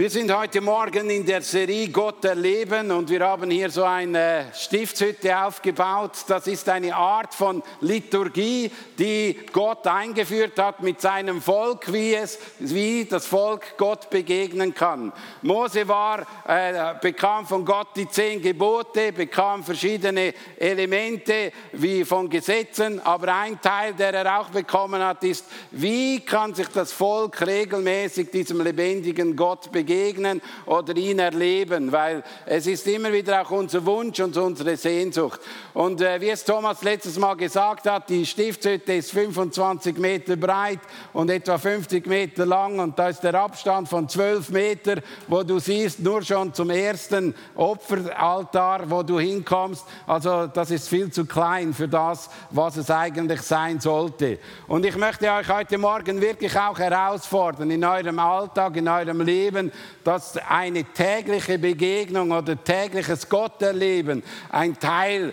Wir 0.00 0.08
sind 0.08 0.34
heute 0.34 0.62
Morgen 0.62 1.10
in 1.10 1.26
der 1.26 1.42
Serie 1.42 1.90
Gott 1.90 2.24
erleben 2.24 2.90
und 2.90 3.10
wir 3.10 3.20
haben 3.20 3.50
hier 3.50 3.68
so 3.68 3.84
eine 3.84 4.46
Stiftshütte 4.54 5.38
aufgebaut. 5.38 6.12
Das 6.26 6.46
ist 6.46 6.66
eine 6.70 6.96
Art 6.96 7.34
von 7.34 7.62
Liturgie, 7.82 8.70
die 8.98 9.38
Gott 9.52 9.86
eingeführt 9.86 10.58
hat 10.58 10.82
mit 10.82 11.02
seinem 11.02 11.42
Volk, 11.42 11.92
wie 11.92 12.14
es, 12.14 12.38
wie 12.60 13.04
das 13.04 13.26
Volk 13.26 13.76
Gott 13.76 14.08
begegnen 14.08 14.72
kann. 14.72 15.12
Mose 15.42 15.86
war, 15.86 16.20
äh, 16.48 16.94
bekam 16.98 17.44
von 17.44 17.62
Gott 17.66 17.88
die 17.94 18.08
zehn 18.08 18.40
Gebote, 18.40 19.12
bekam 19.12 19.62
verschiedene 19.62 20.32
Elemente 20.56 21.52
wie 21.72 22.06
von 22.06 22.30
Gesetzen, 22.30 23.04
aber 23.04 23.34
ein 23.34 23.60
Teil, 23.60 23.92
der 23.92 24.14
er 24.14 24.40
auch 24.40 24.48
bekommen 24.48 25.02
hat, 25.02 25.22
ist, 25.24 25.44
wie 25.72 26.20
kann 26.20 26.54
sich 26.54 26.68
das 26.68 26.90
Volk 26.90 27.46
regelmäßig 27.46 28.30
diesem 28.30 28.62
lebendigen 28.62 29.36
Gott 29.36 29.70
begegnen? 29.70 29.89
Begegnen 29.90 30.40
oder 30.66 30.96
ihn 30.96 31.18
erleben, 31.18 31.90
weil 31.90 32.22
es 32.46 32.66
ist 32.66 32.86
immer 32.86 33.12
wieder 33.12 33.42
auch 33.42 33.50
unser 33.50 33.84
Wunsch 33.84 34.20
und 34.20 34.36
unsere 34.36 34.76
Sehnsucht. 34.76 35.40
Und 35.74 36.00
äh, 36.00 36.20
wie 36.20 36.30
es 36.30 36.44
Thomas 36.44 36.82
letztes 36.82 37.18
Mal 37.18 37.34
gesagt 37.34 37.88
hat, 37.88 38.08
die 38.08 38.24
Stiftshütte 38.24 38.92
ist 38.94 39.10
25 39.10 39.98
Meter 39.98 40.36
breit 40.36 40.78
und 41.12 41.30
etwa 41.30 41.58
50 41.58 42.06
Meter 42.06 42.46
lang 42.46 42.78
und 42.78 42.98
da 42.98 43.08
ist 43.08 43.22
der 43.22 43.34
Abstand 43.34 43.88
von 43.88 44.08
12 44.08 44.50
Meter, 44.50 44.96
wo 45.26 45.42
du 45.42 45.58
siehst, 45.58 46.00
nur 46.00 46.22
schon 46.22 46.54
zum 46.54 46.70
ersten 46.70 47.34
Opferaltar, 47.56 48.88
wo 48.88 49.02
du 49.02 49.18
hinkommst. 49.18 49.84
Also 50.06 50.46
das 50.46 50.70
ist 50.70 50.88
viel 50.88 51.10
zu 51.10 51.24
klein 51.24 51.74
für 51.74 51.88
das, 51.88 52.30
was 52.50 52.76
es 52.76 52.90
eigentlich 52.90 53.42
sein 53.42 53.80
sollte. 53.80 54.38
Und 54.68 54.86
ich 54.86 54.96
möchte 54.96 55.30
euch 55.32 55.48
heute 55.48 55.78
Morgen 55.78 56.20
wirklich 56.20 56.56
auch 56.56 56.78
herausfordern 56.78 57.70
in 57.70 57.84
eurem 57.84 58.18
Alltag, 58.18 58.76
in 58.76 58.86
eurem 58.86 59.20
Leben, 59.22 59.69
dass 60.04 60.36
eine 60.36 60.84
tägliche 60.84 61.58
Begegnung 61.58 62.30
oder 62.32 62.62
tägliches 62.62 63.28
Gotterleben 63.28 64.22
ein 64.50 64.78
Teil 64.78 65.32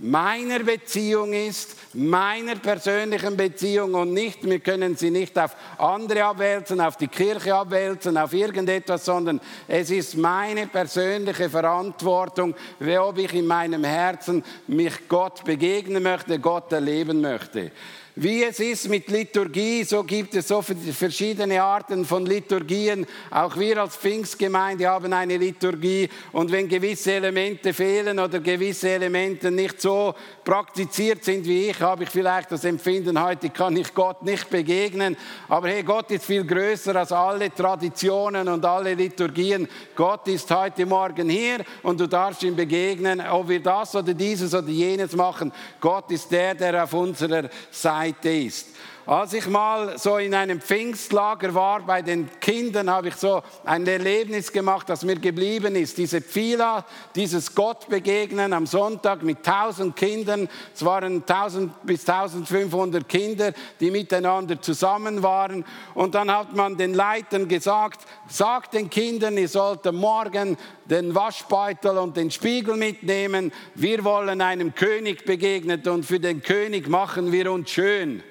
meiner 0.00 0.60
Beziehung 0.60 1.32
ist, 1.32 1.76
meiner 1.94 2.56
persönlichen 2.56 3.36
Beziehung 3.36 3.94
und 3.94 4.12
nicht, 4.12 4.44
wir 4.44 4.60
können 4.60 4.96
sie 4.96 5.10
nicht 5.10 5.38
auf 5.38 5.56
andere 5.78 6.24
abwälzen, 6.24 6.80
auf 6.80 6.96
die 6.96 7.08
Kirche 7.08 7.54
abwälzen, 7.54 8.16
auf 8.16 8.32
irgendetwas, 8.32 9.04
sondern 9.04 9.40
es 9.66 9.90
ist 9.90 10.16
meine 10.16 10.66
persönliche 10.66 11.50
Verantwortung, 11.50 12.54
ob 13.00 13.18
ich 13.18 13.34
in 13.34 13.46
meinem 13.46 13.84
Herzen 13.84 14.44
mich 14.66 15.08
Gott 15.08 15.44
begegnen 15.44 16.02
möchte, 16.02 16.38
Gott 16.38 16.72
erleben 16.72 17.20
möchte. 17.20 17.72
Wie 18.20 18.42
es 18.42 18.58
ist 18.58 18.88
mit 18.88 19.08
Liturgie, 19.12 19.84
so 19.84 20.02
gibt 20.02 20.34
es 20.34 20.48
so 20.48 20.60
verschiedene 20.60 21.62
Arten 21.62 22.04
von 22.04 22.26
Liturgien. 22.26 23.06
Auch 23.30 23.56
wir 23.56 23.80
als 23.80 23.96
Pfingstgemeinde 23.96 24.88
haben 24.88 25.12
eine 25.12 25.36
Liturgie. 25.36 26.08
Und 26.32 26.50
wenn 26.50 26.66
gewisse 26.66 27.12
Elemente 27.12 27.72
fehlen 27.72 28.18
oder 28.18 28.40
gewisse 28.40 28.88
Elemente 28.88 29.52
nicht 29.52 29.80
so 29.80 30.16
praktiziert 30.48 31.22
sind 31.24 31.44
wie 31.44 31.68
ich, 31.68 31.78
habe 31.82 32.04
ich 32.04 32.08
vielleicht 32.08 32.50
das 32.50 32.64
Empfinden, 32.64 33.22
heute 33.22 33.50
kann 33.50 33.76
ich 33.76 33.92
Gott 33.92 34.22
nicht 34.22 34.48
begegnen. 34.48 35.14
Aber 35.46 35.68
hey, 35.68 35.82
Gott 35.82 36.10
ist 36.10 36.24
viel 36.24 36.42
größer 36.42 36.96
als 36.96 37.12
alle 37.12 37.54
Traditionen 37.54 38.48
und 38.48 38.64
alle 38.64 38.94
Liturgien. 38.94 39.68
Gott 39.94 40.26
ist 40.28 40.50
heute 40.50 40.86
Morgen 40.86 41.28
hier 41.28 41.58
und 41.82 42.00
du 42.00 42.06
darfst 42.06 42.42
ihm 42.44 42.56
begegnen, 42.56 43.20
ob 43.20 43.50
wir 43.50 43.62
das 43.62 43.94
oder 43.94 44.14
dieses 44.14 44.54
oder 44.54 44.68
jenes 44.68 45.14
machen. 45.14 45.52
Gott 45.82 46.10
ist 46.10 46.32
der, 46.32 46.54
der 46.54 46.82
auf 46.82 46.94
unserer 46.94 47.50
Seite 47.70 48.08
Seite 48.08 48.30
ist. 48.30 48.68
Als 49.08 49.32
ich 49.32 49.46
mal 49.46 49.98
so 49.98 50.18
in 50.18 50.34
einem 50.34 50.60
Pfingstlager 50.60 51.54
war 51.54 51.80
bei 51.80 52.02
den 52.02 52.28
Kindern, 52.40 52.90
habe 52.90 53.08
ich 53.08 53.14
so 53.14 53.42
ein 53.64 53.86
Erlebnis 53.86 54.52
gemacht, 54.52 54.86
das 54.90 55.02
mir 55.02 55.16
geblieben 55.16 55.76
ist. 55.76 55.96
Diese 55.96 56.20
Pfila, 56.20 56.84
dieses 57.14 57.54
Gott 57.54 57.88
begegnen 57.88 58.52
am 58.52 58.66
Sonntag 58.66 59.22
mit 59.22 59.42
tausend 59.42 59.96
Kindern. 59.96 60.46
Es 60.74 60.84
waren 60.84 61.22
1000 61.26 61.86
bis 61.86 62.06
1500 62.06 63.08
Kinder, 63.08 63.54
die 63.80 63.90
miteinander 63.90 64.60
zusammen 64.60 65.22
waren. 65.22 65.64
Und 65.94 66.14
dann 66.14 66.30
hat 66.30 66.54
man 66.54 66.76
den 66.76 66.92
Leitern 66.92 67.48
gesagt, 67.48 68.02
sagt 68.28 68.74
den 68.74 68.90
Kindern, 68.90 69.38
ihr 69.38 69.48
sollt 69.48 69.90
morgen 69.90 70.58
den 70.84 71.14
Waschbeutel 71.14 71.96
und 71.96 72.14
den 72.14 72.30
Spiegel 72.30 72.76
mitnehmen. 72.76 73.54
Wir 73.74 74.04
wollen 74.04 74.42
einem 74.42 74.74
König 74.74 75.24
begegnen 75.24 75.80
und 75.88 76.04
für 76.04 76.20
den 76.20 76.42
König 76.42 76.88
machen 76.88 77.32
wir 77.32 77.50
uns 77.50 77.70
schön. 77.70 78.22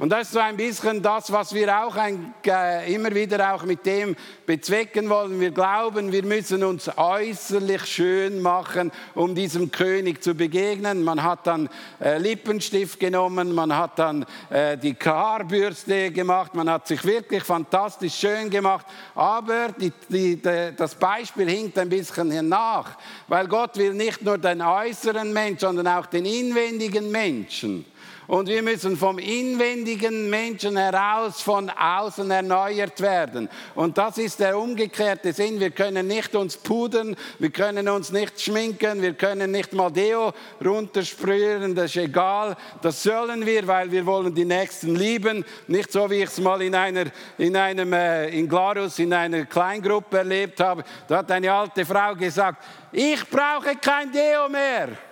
Und 0.00 0.08
das 0.08 0.28
ist 0.28 0.32
so 0.32 0.38
ein 0.38 0.56
bisschen 0.56 1.02
das, 1.02 1.30
was 1.30 1.52
wir 1.52 1.84
auch 1.84 1.94
ein, 1.94 2.32
äh, 2.46 2.90
immer 2.90 3.14
wieder 3.14 3.52
auch 3.52 3.64
mit 3.64 3.84
dem 3.84 4.16
bezwecken 4.46 5.10
wollen. 5.10 5.38
Wir 5.38 5.50
glauben, 5.50 6.10
wir 6.10 6.24
müssen 6.24 6.64
uns 6.64 6.90
äußerlich 6.96 7.84
schön 7.84 8.40
machen, 8.40 8.92
um 9.14 9.34
diesem 9.34 9.70
König 9.70 10.22
zu 10.22 10.34
begegnen. 10.34 11.04
Man 11.04 11.22
hat 11.22 11.46
dann 11.46 11.68
äh, 12.02 12.16
Lippenstift 12.16 12.98
genommen, 12.98 13.54
man 13.54 13.76
hat 13.76 13.98
dann 13.98 14.24
äh, 14.48 14.78
die 14.78 14.96
Haarbürste 15.04 16.10
gemacht, 16.12 16.54
man 16.54 16.70
hat 16.70 16.88
sich 16.88 17.04
wirklich 17.04 17.44
fantastisch 17.44 18.14
schön 18.14 18.48
gemacht. 18.48 18.86
Aber 19.14 19.68
die, 19.78 19.92
die, 20.08 20.36
die, 20.36 20.72
das 20.78 20.94
Beispiel 20.94 21.50
hinkt 21.50 21.78
ein 21.78 21.90
bisschen 21.90 22.48
nach, 22.48 22.96
weil 23.28 23.46
Gott 23.48 23.76
will 23.76 23.92
nicht 23.92 24.22
nur 24.22 24.38
den 24.38 24.62
äußeren 24.62 25.30
Menschen, 25.30 25.58
sondern 25.58 25.88
auch 25.88 26.06
den 26.06 26.24
inwendigen 26.24 27.10
Menschen. 27.10 27.84
Und 28.30 28.48
wir 28.48 28.62
müssen 28.62 28.96
vom 28.96 29.18
inwendigen 29.18 30.30
Menschen 30.30 30.76
heraus 30.76 31.40
von 31.40 31.68
außen 31.68 32.30
erneuert 32.30 33.00
werden. 33.00 33.48
Und 33.74 33.98
das 33.98 34.18
ist 34.18 34.38
der 34.38 34.56
umgekehrte 34.56 35.32
Sinn. 35.32 35.58
Wir 35.58 35.72
können 35.72 36.06
nicht 36.06 36.36
uns 36.36 36.56
pudern, 36.56 37.16
wir 37.40 37.50
können 37.50 37.88
uns 37.88 38.12
nicht 38.12 38.40
schminken, 38.40 39.02
wir 39.02 39.14
können 39.14 39.50
nicht 39.50 39.72
mal 39.72 39.90
Deo 39.90 40.32
runtersprühen, 40.64 41.74
das 41.74 41.86
ist 41.86 41.96
egal. 41.96 42.56
Das 42.82 43.02
sollen 43.02 43.44
wir, 43.44 43.66
weil 43.66 43.90
wir 43.90 44.06
wollen 44.06 44.32
die 44.32 44.44
Nächsten 44.44 44.94
lieben. 44.94 45.44
Nicht 45.66 45.90
so, 45.90 46.08
wie 46.08 46.22
ich 46.22 46.30
es 46.30 46.38
mal 46.38 46.62
in, 46.62 46.76
einer, 46.76 47.06
in 47.36 47.56
einem, 47.56 47.92
äh, 47.92 48.28
in 48.28 48.48
Glarus, 48.48 49.00
in 49.00 49.12
einer 49.12 49.44
Kleingruppe 49.44 50.18
erlebt 50.18 50.60
habe. 50.60 50.84
Da 51.08 51.16
hat 51.16 51.32
eine 51.32 51.52
alte 51.52 51.84
Frau 51.84 52.14
gesagt, 52.14 52.62
ich 52.92 53.28
brauche 53.28 53.74
kein 53.74 54.12
Deo 54.12 54.48
mehr. 54.48 55.09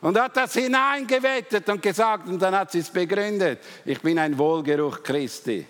Und 0.00 0.18
hat 0.18 0.36
das 0.36 0.54
hineingewettet 0.54 1.68
und 1.68 1.82
gesagt, 1.82 2.26
und 2.28 2.40
dann 2.40 2.54
hat 2.54 2.72
sie 2.72 2.78
es 2.78 2.88
begründet, 2.88 3.60
ich 3.84 4.00
bin 4.00 4.18
ein 4.18 4.36
Wohlgeruch 4.36 5.02
Christi. 5.02 5.66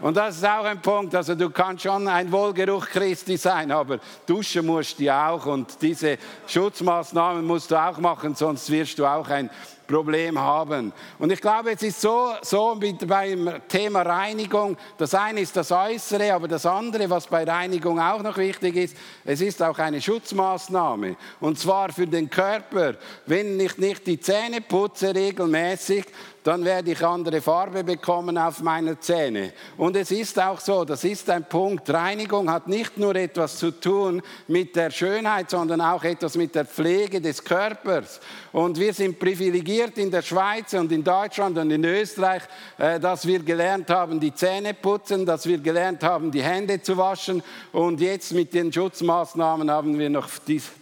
Und 0.00 0.16
das 0.16 0.36
ist 0.36 0.44
auch 0.44 0.64
ein 0.64 0.80
Punkt, 0.80 1.14
also 1.14 1.34
du 1.34 1.48
kannst 1.48 1.84
schon 1.84 2.06
ein 2.06 2.30
Wohlgeruch 2.30 2.86
Christi 2.86 3.36
sein, 3.36 3.70
aber 3.72 3.98
duschen 4.26 4.66
musst 4.66 5.00
du 5.00 5.08
auch. 5.10 5.46
Und 5.46 5.80
diese 5.80 6.18
Schutzmaßnahmen 6.46 7.44
musst 7.44 7.70
du 7.70 7.76
auch 7.76 7.98
machen, 7.98 8.34
sonst 8.34 8.70
wirst 8.70 8.98
du 8.98 9.06
auch 9.06 9.28
ein 9.28 9.50
Problem 9.86 10.38
haben. 10.38 10.92
Und 11.18 11.32
ich 11.32 11.40
glaube, 11.40 11.72
es 11.72 11.82
ist 11.82 12.00
so, 12.00 12.32
so 12.42 12.78
beim 13.06 13.50
Thema 13.68 14.02
Reinigung. 14.02 14.76
Das 14.98 15.14
eine 15.14 15.40
ist 15.40 15.56
das 15.56 15.70
Äußere, 15.70 16.32
aber 16.32 16.48
das 16.48 16.66
andere, 16.66 17.08
was 17.08 17.26
bei 17.26 17.44
Reinigung 17.44 18.00
auch 18.00 18.22
noch 18.22 18.36
wichtig 18.36 18.76
ist, 18.76 18.96
es 19.24 19.40
ist 19.40 19.62
auch 19.62 19.78
eine 19.78 20.00
Schutzmaßnahme. 20.00 21.16
Und 21.40 21.58
zwar 21.58 21.92
für 21.92 22.06
den 22.06 22.28
Körper. 22.28 22.94
Wenn 23.26 23.58
ich 23.60 23.78
nicht 23.78 24.06
die 24.06 24.20
Zähne 24.20 24.60
putze 24.60 25.14
regelmäßig, 25.14 26.04
dann 26.46 26.64
werde 26.64 26.92
ich 26.92 27.04
andere 27.04 27.40
Farbe 27.40 27.82
bekommen 27.82 28.38
auf 28.38 28.62
meine 28.62 29.00
Zähne. 29.00 29.52
Und 29.76 29.96
es 29.96 30.12
ist 30.12 30.40
auch 30.40 30.60
so, 30.60 30.84
das 30.84 31.02
ist 31.02 31.28
ein 31.28 31.48
Punkt, 31.48 31.90
Reinigung 31.90 32.48
hat 32.48 32.68
nicht 32.68 32.96
nur 32.98 33.16
etwas 33.16 33.58
zu 33.58 33.72
tun 33.72 34.22
mit 34.46 34.76
der 34.76 34.90
Schönheit, 34.90 35.50
sondern 35.50 35.80
auch 35.80 36.04
etwas 36.04 36.36
mit 36.36 36.54
der 36.54 36.64
Pflege 36.64 37.20
des 37.20 37.42
Körpers. 37.42 38.20
Und 38.52 38.78
wir 38.78 38.94
sind 38.94 39.18
privilegiert 39.18 39.98
in 39.98 40.10
der 40.10 40.22
Schweiz 40.22 40.72
und 40.74 40.92
in 40.92 41.02
Deutschland 41.02 41.58
und 41.58 41.70
in 41.70 41.84
Österreich, 41.84 42.42
äh, 42.78 43.00
dass 43.00 43.26
wir 43.26 43.40
gelernt 43.40 43.90
haben, 43.90 44.20
die 44.20 44.32
Zähne 44.32 44.72
putzen, 44.72 45.26
dass 45.26 45.46
wir 45.46 45.58
gelernt 45.58 46.04
haben, 46.04 46.30
die 46.30 46.42
Hände 46.42 46.80
zu 46.80 46.96
waschen. 46.96 47.42
Und 47.72 48.00
jetzt 48.00 48.32
mit 48.32 48.54
den 48.54 48.72
Schutzmaßnahmen 48.72 49.68
haben 49.68 49.98
wir 49.98 50.10
noch 50.10 50.28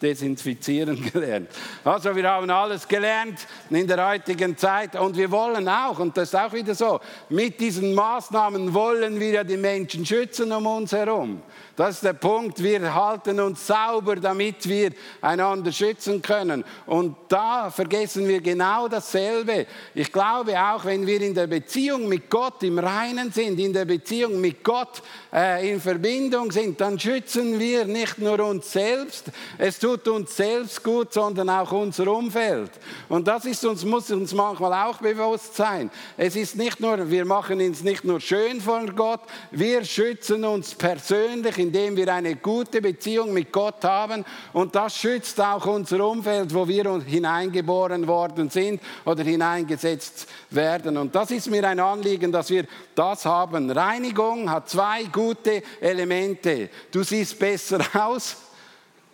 desinfizieren 0.02 1.02
gelernt. 1.12 1.49
Also 1.84 2.14
wir 2.14 2.28
haben 2.28 2.50
alles 2.50 2.87
gelernt 2.87 3.46
in 3.70 3.87
der 3.87 4.06
heutigen 4.06 4.56
Zeit 4.58 4.94
und 4.94 5.16
wir 5.16 5.31
wollen 5.31 5.53
wollen 5.54 5.68
auch, 5.68 5.98
und 5.98 6.16
das 6.16 6.28
ist 6.28 6.34
auch 6.34 6.52
wieder 6.52 6.74
so, 6.74 7.00
mit 7.28 7.60
diesen 7.60 7.94
Maßnahmen 7.94 8.74
wollen 8.74 9.20
wir 9.20 9.30
ja 9.30 9.44
die 9.44 9.56
Menschen 9.56 10.04
schützen 10.04 10.52
um 10.52 10.66
uns 10.66 10.92
herum. 10.92 11.42
Das 11.76 11.96
ist 11.96 12.04
der 12.04 12.12
Punkt. 12.12 12.62
Wir 12.62 12.94
halten 12.94 13.40
uns 13.40 13.66
sauber, 13.66 14.14
damit 14.16 14.68
wir 14.68 14.92
einander 15.20 15.72
schützen 15.72 16.22
können. 16.22 16.64
Und 16.86 17.16
da 17.28 17.68
vergessen 17.68 18.28
wir 18.28 18.40
genau 18.40 18.86
dasselbe. 18.86 19.66
Ich 19.92 20.12
glaube 20.12 20.60
auch, 20.60 20.84
wenn 20.84 21.04
wir 21.04 21.20
in 21.20 21.34
der 21.34 21.48
Beziehung 21.48 22.08
mit 22.08 22.30
Gott 22.30 22.62
im 22.62 22.78
Reinen 22.78 23.32
sind, 23.32 23.58
in 23.58 23.72
der 23.72 23.86
Beziehung 23.86 24.40
mit 24.40 24.62
Gott 24.62 25.02
äh, 25.32 25.68
in 25.68 25.80
Verbindung 25.80 26.52
sind, 26.52 26.80
dann 26.80 26.98
schützen 26.98 27.58
wir 27.58 27.86
nicht 27.86 28.18
nur 28.18 28.38
uns 28.38 28.70
selbst. 28.70 29.32
Es 29.58 29.80
tut 29.80 30.06
uns 30.06 30.36
selbst 30.36 30.82
gut, 30.84 31.12
sondern 31.12 31.50
auch 31.50 31.72
unser 31.72 32.06
Umfeld. 32.06 32.70
Und 33.08 33.26
das 33.26 33.46
ist 33.46 33.64
uns, 33.64 33.84
muss 33.84 34.12
uns 34.12 34.32
manchmal 34.32 34.86
auch 34.86 34.98
bewusst 34.98 35.44
sein. 35.52 35.91
Es 36.17 36.37
ist 36.37 36.56
nicht 36.56 36.81
nur, 36.81 37.11
wir 37.11 37.25
machen 37.25 37.61
uns 37.61 37.82
nicht 37.82 38.05
nur 38.05 38.20
schön 38.20 38.61
von 38.61 38.94
Gott, 38.94 39.20
wir 39.50 39.85
schützen 39.85 40.44
uns 40.44 40.75
persönlich 40.75 41.58
indem 41.58 41.96
wir 41.96 42.12
eine 42.12 42.37
gute 42.37 42.81
Beziehung 42.81 43.32
mit 43.32 43.52
Gott 43.52 43.85
haben. 43.85 44.25
Und 44.52 44.75
das 44.75 44.96
schützt 44.96 45.41
auch 45.41 45.67
unser 45.67 46.06
Umfeld, 46.06 46.55
wo 46.55 46.69
wir 46.69 47.02
hineingeboren 47.02 48.06
worden 48.06 48.50
sind 48.50 48.81
oder 49.05 49.25
hineingesetzt 49.25 50.29
werden. 50.50 50.96
Und 50.96 51.14
das 51.14 51.31
ist 51.31 51.50
mir 51.50 51.67
ein 51.67 51.81
Anliegen, 51.81 52.31
dass 52.31 52.50
wir 52.50 52.67
das 52.94 53.25
haben. 53.25 53.70
Reinigung 53.70 54.50
hat 54.50 54.69
zwei 54.69 55.05
gute 55.05 55.62
Elemente. 55.81 56.70
Du 56.90 57.02
siehst 57.02 57.38
besser 57.38 57.81
aus 58.06 58.37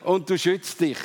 und 0.05 0.29
du 0.29 0.39
schützt 0.39 0.81
dich. 0.81 0.99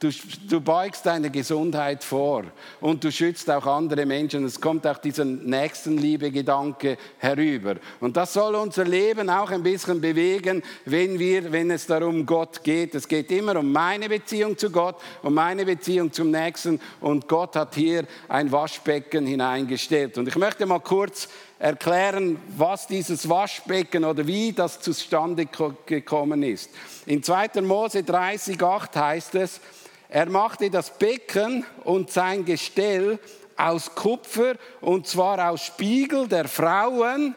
Du, 0.00 0.10
du, 0.48 0.60
beugst 0.60 1.04
deine 1.06 1.28
Gesundheit 1.28 2.04
vor 2.04 2.44
und 2.80 3.02
du 3.02 3.10
schützt 3.10 3.50
auch 3.50 3.66
andere 3.66 4.06
Menschen. 4.06 4.44
Es 4.44 4.60
kommt 4.60 4.86
auch 4.86 4.98
dieser 4.98 5.24
Nächstenliebe-Gedanke 5.24 6.96
herüber. 7.18 7.74
Und 7.98 8.16
das 8.16 8.32
soll 8.32 8.54
unser 8.54 8.84
Leben 8.84 9.28
auch 9.28 9.50
ein 9.50 9.64
bisschen 9.64 10.00
bewegen, 10.00 10.62
wenn, 10.84 11.18
wir, 11.18 11.50
wenn 11.50 11.72
es 11.72 11.86
darum 11.86 12.24
Gott 12.26 12.62
geht. 12.62 12.94
Es 12.94 13.08
geht 13.08 13.32
immer 13.32 13.56
um 13.56 13.72
meine 13.72 14.08
Beziehung 14.08 14.56
zu 14.56 14.70
Gott, 14.70 14.94
um 15.24 15.34
meine 15.34 15.64
Beziehung 15.64 16.12
zum 16.12 16.30
Nächsten. 16.30 16.80
Und 17.00 17.26
Gott 17.26 17.56
hat 17.56 17.74
hier 17.74 18.04
ein 18.28 18.52
Waschbecken 18.52 19.26
hineingestellt. 19.26 20.16
Und 20.16 20.28
ich 20.28 20.36
möchte 20.36 20.64
mal 20.64 20.78
kurz 20.78 21.28
erklären, 21.58 22.38
was 22.56 22.86
dieses 22.86 23.28
Waschbecken 23.28 24.04
oder 24.04 24.24
wie 24.28 24.52
das 24.52 24.80
zustande 24.80 25.48
gekommen 25.86 26.44
ist. 26.44 26.70
In 27.06 27.20
2. 27.20 27.62
Mose 27.62 28.04
30, 28.04 28.62
8 28.62 28.94
heißt 28.94 29.34
es, 29.34 29.60
er 30.08 30.30
machte 30.30 30.70
das 30.70 30.90
Becken 30.90 31.64
und 31.84 32.10
sein 32.10 32.44
Gestell 32.44 33.18
aus 33.56 33.94
Kupfer 33.94 34.54
und 34.80 35.06
zwar 35.06 35.50
aus 35.50 35.62
Spiegel 35.62 36.26
der 36.28 36.48
Frauen, 36.48 37.34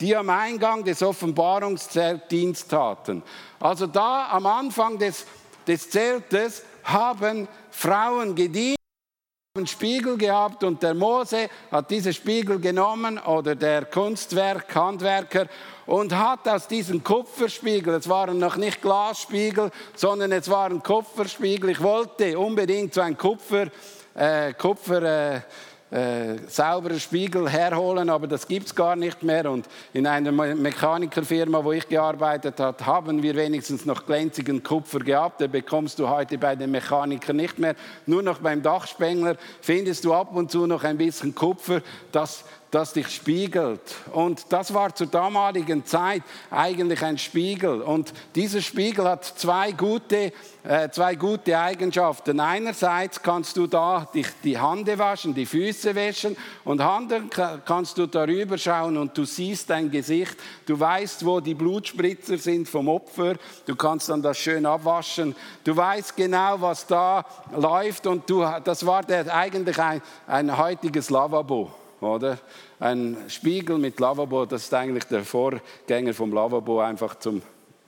die 0.00 0.14
am 0.14 0.30
Eingang 0.30 0.84
des 0.84 1.02
Offenbarungszeltdienst 1.02 2.70
taten. 2.70 3.22
Also 3.58 3.86
da 3.86 4.28
am 4.30 4.46
Anfang 4.46 4.98
des, 4.98 5.24
des 5.66 5.88
Zeltes 5.90 6.62
haben 6.84 7.48
Frauen 7.70 8.34
gedient 8.34 8.81
einen 9.54 9.66
Spiegel 9.66 10.16
gehabt 10.16 10.64
und 10.64 10.82
der 10.82 10.94
Mose 10.94 11.50
hat 11.70 11.90
diese 11.90 12.14
Spiegel 12.14 12.58
genommen 12.58 13.18
oder 13.18 13.54
der 13.54 13.84
Kunstwerk, 13.84 14.74
Handwerker 14.74 15.46
und 15.84 16.16
hat 16.16 16.48
aus 16.48 16.66
diesem 16.66 17.04
Kupferspiegel, 17.04 17.96
es 17.96 18.08
waren 18.08 18.38
noch 18.38 18.56
nicht 18.56 18.80
Glasspiegel, 18.80 19.70
sondern 19.94 20.32
es 20.32 20.48
waren 20.48 20.82
Kupferspiegel, 20.82 21.68
ich 21.68 21.82
wollte 21.82 22.38
unbedingt 22.38 22.94
so 22.94 23.02
ein 23.02 23.18
Kupfer, 23.18 23.66
äh, 24.14 24.54
Kupfer, 24.54 25.02
äh, 25.34 25.40
äh, 25.92 26.38
sauberen 26.48 26.98
Spiegel 26.98 27.50
herholen, 27.50 28.08
aber 28.08 28.26
das 28.26 28.48
gibt 28.48 28.66
es 28.66 28.74
gar 28.74 28.96
nicht 28.96 29.22
mehr. 29.22 29.50
Und 29.50 29.66
in 29.92 30.06
einer 30.06 30.32
Mechanikerfirma, 30.32 31.62
wo 31.62 31.72
ich 31.72 31.86
gearbeitet 31.86 32.58
habe, 32.60 32.86
haben 32.86 33.22
wir 33.22 33.36
wenigstens 33.36 33.84
noch 33.84 34.06
glänzigen 34.06 34.62
Kupfer 34.62 35.00
gehabt. 35.00 35.42
Den 35.42 35.50
bekommst 35.50 35.98
du 35.98 36.08
heute 36.08 36.38
bei 36.38 36.56
den 36.56 36.70
Mechanikern 36.70 37.36
nicht 37.36 37.58
mehr. 37.58 37.74
Nur 38.06 38.22
noch 38.22 38.38
beim 38.38 38.62
Dachspengler 38.62 39.36
findest 39.60 40.06
du 40.06 40.14
ab 40.14 40.34
und 40.34 40.50
zu 40.50 40.66
noch 40.66 40.82
ein 40.82 40.96
bisschen 40.96 41.34
Kupfer. 41.34 41.82
Das 42.10 42.44
das 42.72 42.94
dich 42.94 43.08
spiegelt. 43.08 43.82
Und 44.12 44.46
das 44.48 44.72
war 44.72 44.94
zur 44.94 45.06
damaligen 45.06 45.84
Zeit 45.84 46.22
eigentlich 46.50 47.02
ein 47.02 47.18
Spiegel. 47.18 47.82
Und 47.82 48.14
dieser 48.34 48.62
Spiegel 48.62 49.04
hat 49.04 49.26
zwei 49.26 49.72
gute, 49.72 50.32
äh, 50.64 50.88
zwei 50.88 51.14
gute 51.14 51.58
Eigenschaften. 51.58 52.40
Einerseits 52.40 53.22
kannst 53.22 53.58
du 53.58 53.66
da 53.66 54.08
dich 54.14 54.26
die 54.42 54.58
Hände 54.58 54.98
waschen, 54.98 55.34
die 55.34 55.44
Füße 55.44 55.94
waschen 55.94 56.34
und 56.64 56.80
anderen 56.80 57.28
kannst 57.66 57.98
du 57.98 58.06
darüber 58.06 58.56
schauen 58.56 58.96
und 58.96 59.18
du 59.18 59.26
siehst 59.26 59.68
dein 59.68 59.90
Gesicht. 59.90 60.38
Du 60.64 60.80
weißt, 60.80 61.26
wo 61.26 61.40
die 61.40 61.54
Blutspritzer 61.54 62.38
sind 62.38 62.70
vom 62.70 62.88
Opfer. 62.88 63.34
Du 63.66 63.76
kannst 63.76 64.08
dann 64.08 64.22
das 64.22 64.38
schön 64.38 64.64
abwaschen. 64.64 65.36
Du 65.62 65.76
weißt 65.76 66.16
genau, 66.16 66.58
was 66.58 66.86
da 66.86 67.22
läuft 67.54 68.06
und 68.06 68.28
du, 68.30 68.46
das 68.64 68.86
war 68.86 69.02
der, 69.02 69.34
eigentlich 69.34 69.78
ein, 69.78 70.00
ein 70.26 70.56
heutiges 70.56 71.10
Lavabo 71.10 71.81
oder? 72.02 72.38
Ein 72.80 73.16
Spiegel 73.28 73.78
mit 73.78 73.98
Lavabo, 74.00 74.44
das 74.46 74.64
ist 74.64 74.74
eigentlich 74.74 75.04
der 75.04 75.24
Vorgänger 75.24 76.14
vom 76.14 76.32
Lavabo 76.32 76.80
einfach 76.80 77.18
zum 77.18 77.42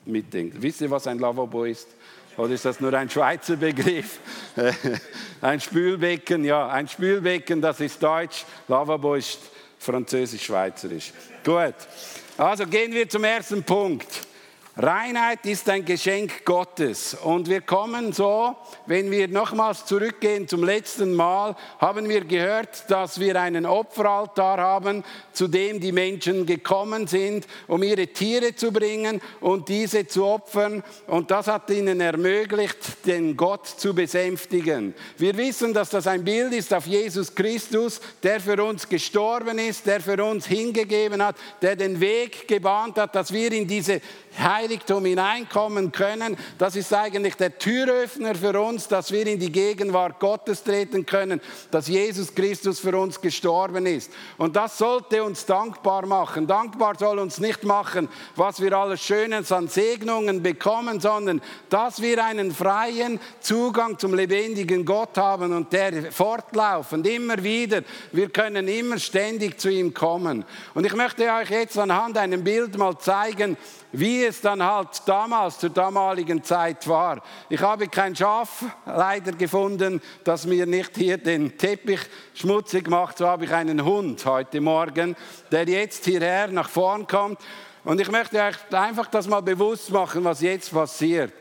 Mitdenken. 0.05 0.63
Wisst 0.63 0.81
ihr, 0.81 0.91
was 0.91 1.07
ein 1.07 1.19
Lavabo 1.19 1.65
ist? 1.65 1.89
Oder 2.37 2.55
ist 2.55 2.65
das 2.65 2.81
nur 2.81 2.93
ein 2.95 3.09
Schweizer 3.09 3.57
Begriff? 3.57 4.19
ein 5.41 5.61
Spülbecken, 5.61 6.45
ja, 6.45 6.69
ein 6.69 6.89
Spülbecken, 6.89 7.61
das 7.61 7.81
ist 7.81 8.03
Deutsch. 8.03 8.45
Lavabo 8.67 9.15
ist 9.15 9.39
französisch-schweizerisch. 9.79 11.13
Gut. 11.45 11.75
Also 12.37 12.67
gehen 12.67 12.93
wir 12.93 13.09
zum 13.09 13.25
ersten 13.25 13.63
Punkt. 13.63 14.27
Reinheit 14.77 15.47
ist 15.47 15.69
ein 15.69 15.85
Geschenk 15.85 16.45
Gottes. 16.45 17.15
Und 17.15 17.49
wir 17.49 17.61
kommen 17.61 18.13
so, 18.13 18.57
wenn 18.87 19.09
wir 19.09 19.29
nochmals 19.29 19.87
zurückgehen 19.87 20.49
zum 20.49 20.65
letzten 20.65 21.15
Mal, 21.15 21.55
haben 21.79 22.09
wir 22.09 22.25
gehört, 22.25 22.91
dass 22.91 23.21
wir 23.21 23.41
einen 23.41 23.67
Opferaltar 23.67 24.59
haben, 24.59 25.05
zu 25.33 25.47
dem 25.47 25.79
die 25.79 25.93
Menschen 25.93 26.45
gekommen 26.45 27.07
sind, 27.07 27.47
um 27.69 27.85
ihre 27.85 28.09
Tiere 28.09 28.57
zu 28.57 28.73
bringen 28.73 29.21
und 29.41 29.69
diese 29.69 30.09
zu 30.09 30.25
opfern. 30.25 30.83
Und 31.07 31.31
das 31.31 31.47
hat 31.47 31.71
ihnen 31.71 32.01
ermöglicht, 32.01 33.07
den 33.07 33.37
Gott 33.37 33.69
zu 33.69 33.95
besänftigen. 33.95 34.93
Wir 35.19 35.37
wissen, 35.37 35.73
dass 35.73 35.91
das 35.91 36.09
ein 36.09 36.25
Bild 36.25 36.53
ist 36.53 36.75
auf 36.75 36.87
Jesus 36.87 37.33
Christus, 37.33 38.01
der 38.25 38.41
für 38.41 38.61
uns 38.65 38.89
gestorben 38.89 39.59
ist, 39.59 39.87
der 39.87 40.01
für 40.01 40.25
uns 40.25 40.47
hingegeben 40.47 41.23
hat, 41.23 41.37
der 41.63 41.77
den 41.77 42.01
Weg 42.01 42.49
gebahnt 42.49 42.99
hat, 42.99 43.15
dass 43.15 43.33
wir 43.33 43.53
in 43.53 43.69
diese 43.69 44.01
Heiligtum 44.65 45.05
hineinkommen 45.05 45.93
können. 45.93 46.37
Das 46.57 46.75
ist 46.75 46.93
eigentlich 46.95 47.35
der 47.35 47.59
Türöffner 47.59 48.35
für 48.35 48.59
uns, 48.59 48.89
dass 48.89 49.13
wir 49.13 49.27
in 49.27 49.39
die 49.39 49.53
Gegenwart 49.53 50.19
Gottes 50.19 50.63
treten 50.65 51.05
können, 51.05 51.41
dass 51.71 51.87
Jesus 51.87 52.35
Christus 52.35 52.81
für 52.81 52.97
uns 52.97 53.21
gestorben 53.21 53.85
ist. 53.85 54.11
Und 54.39 54.57
das 54.57 54.79
sollte 54.79 55.23
uns 55.23 55.45
dankbar 55.45 56.07
machen. 56.07 56.47
Dankbar 56.47 56.95
soll 56.99 57.19
uns 57.19 57.39
nicht 57.39 57.65
machen, 57.65 58.09
was 58.37 58.61
wir 58.61 58.73
alles 58.73 59.03
Schönes 59.03 59.53
an 59.53 59.69
Segnungen 59.69 60.43
bekommen, 60.43 60.99
sondern 60.99 61.43
dass 61.69 62.01
wir 62.01 62.25
einen 62.25 62.51
freien 62.51 63.21
Zugang 63.41 63.99
zum 63.99 64.15
lebendigen 64.15 64.87
Gott 64.87 65.19
haben 65.19 65.53
und 65.53 65.73
der 65.75 66.11
fortlaufend, 66.11 67.07
immer 67.07 67.43
wieder, 67.43 67.83
wir 68.13 68.31
können 68.31 68.67
immer 68.69 68.99
ständig 68.99 69.61
zu 69.61 69.69
ihm 69.69 69.93
kommen. 69.93 70.45
Und 70.73 70.87
ich 70.87 70.95
möchte 70.95 71.31
euch 71.31 71.51
jetzt 71.51 71.79
anhand 71.79 72.17
einem 72.17 72.43
Bild 72.43 72.79
mal 72.79 72.99
zeigen, 72.99 73.59
wie 73.97 74.25
es 74.25 74.41
dann 74.41 74.63
halt 74.63 75.03
damals, 75.07 75.59
zur 75.59 75.71
damaligen 75.71 76.43
Zeit 76.43 76.87
war. 76.89 77.23
Ich 77.49 77.61
habe 77.61 77.87
kein 77.87 78.15
Schaf 78.17 78.65
leider 78.87 79.33
gefunden, 79.33 80.01
das 80.25 80.47
mir 80.47 80.67
nicht 80.67 80.97
hier 80.97 81.17
den 81.17 81.57
Teppich 81.57 82.01
schmutzig 82.35 82.89
macht. 82.89 83.19
So 83.19 83.29
habe 83.29 83.45
ich 83.45 83.53
einen 83.53 83.85
Hund 83.85 84.27
heute 84.27 84.61
Morgen, 84.61 85.15
der 85.53 85.69
jetzt 85.69 86.05
hierher 86.05 86.49
nach 86.49 86.69
vorn 86.69 87.07
kommt. 87.07 87.39
Und 87.85 88.01
ich 88.01 88.11
möchte 88.11 88.43
euch 88.43 88.57
einfach 88.73 89.07
das 89.07 89.29
mal 89.29 89.43
bewusst 89.43 89.91
machen, 89.91 90.25
was 90.25 90.41
jetzt 90.41 90.73
passiert. 90.73 91.33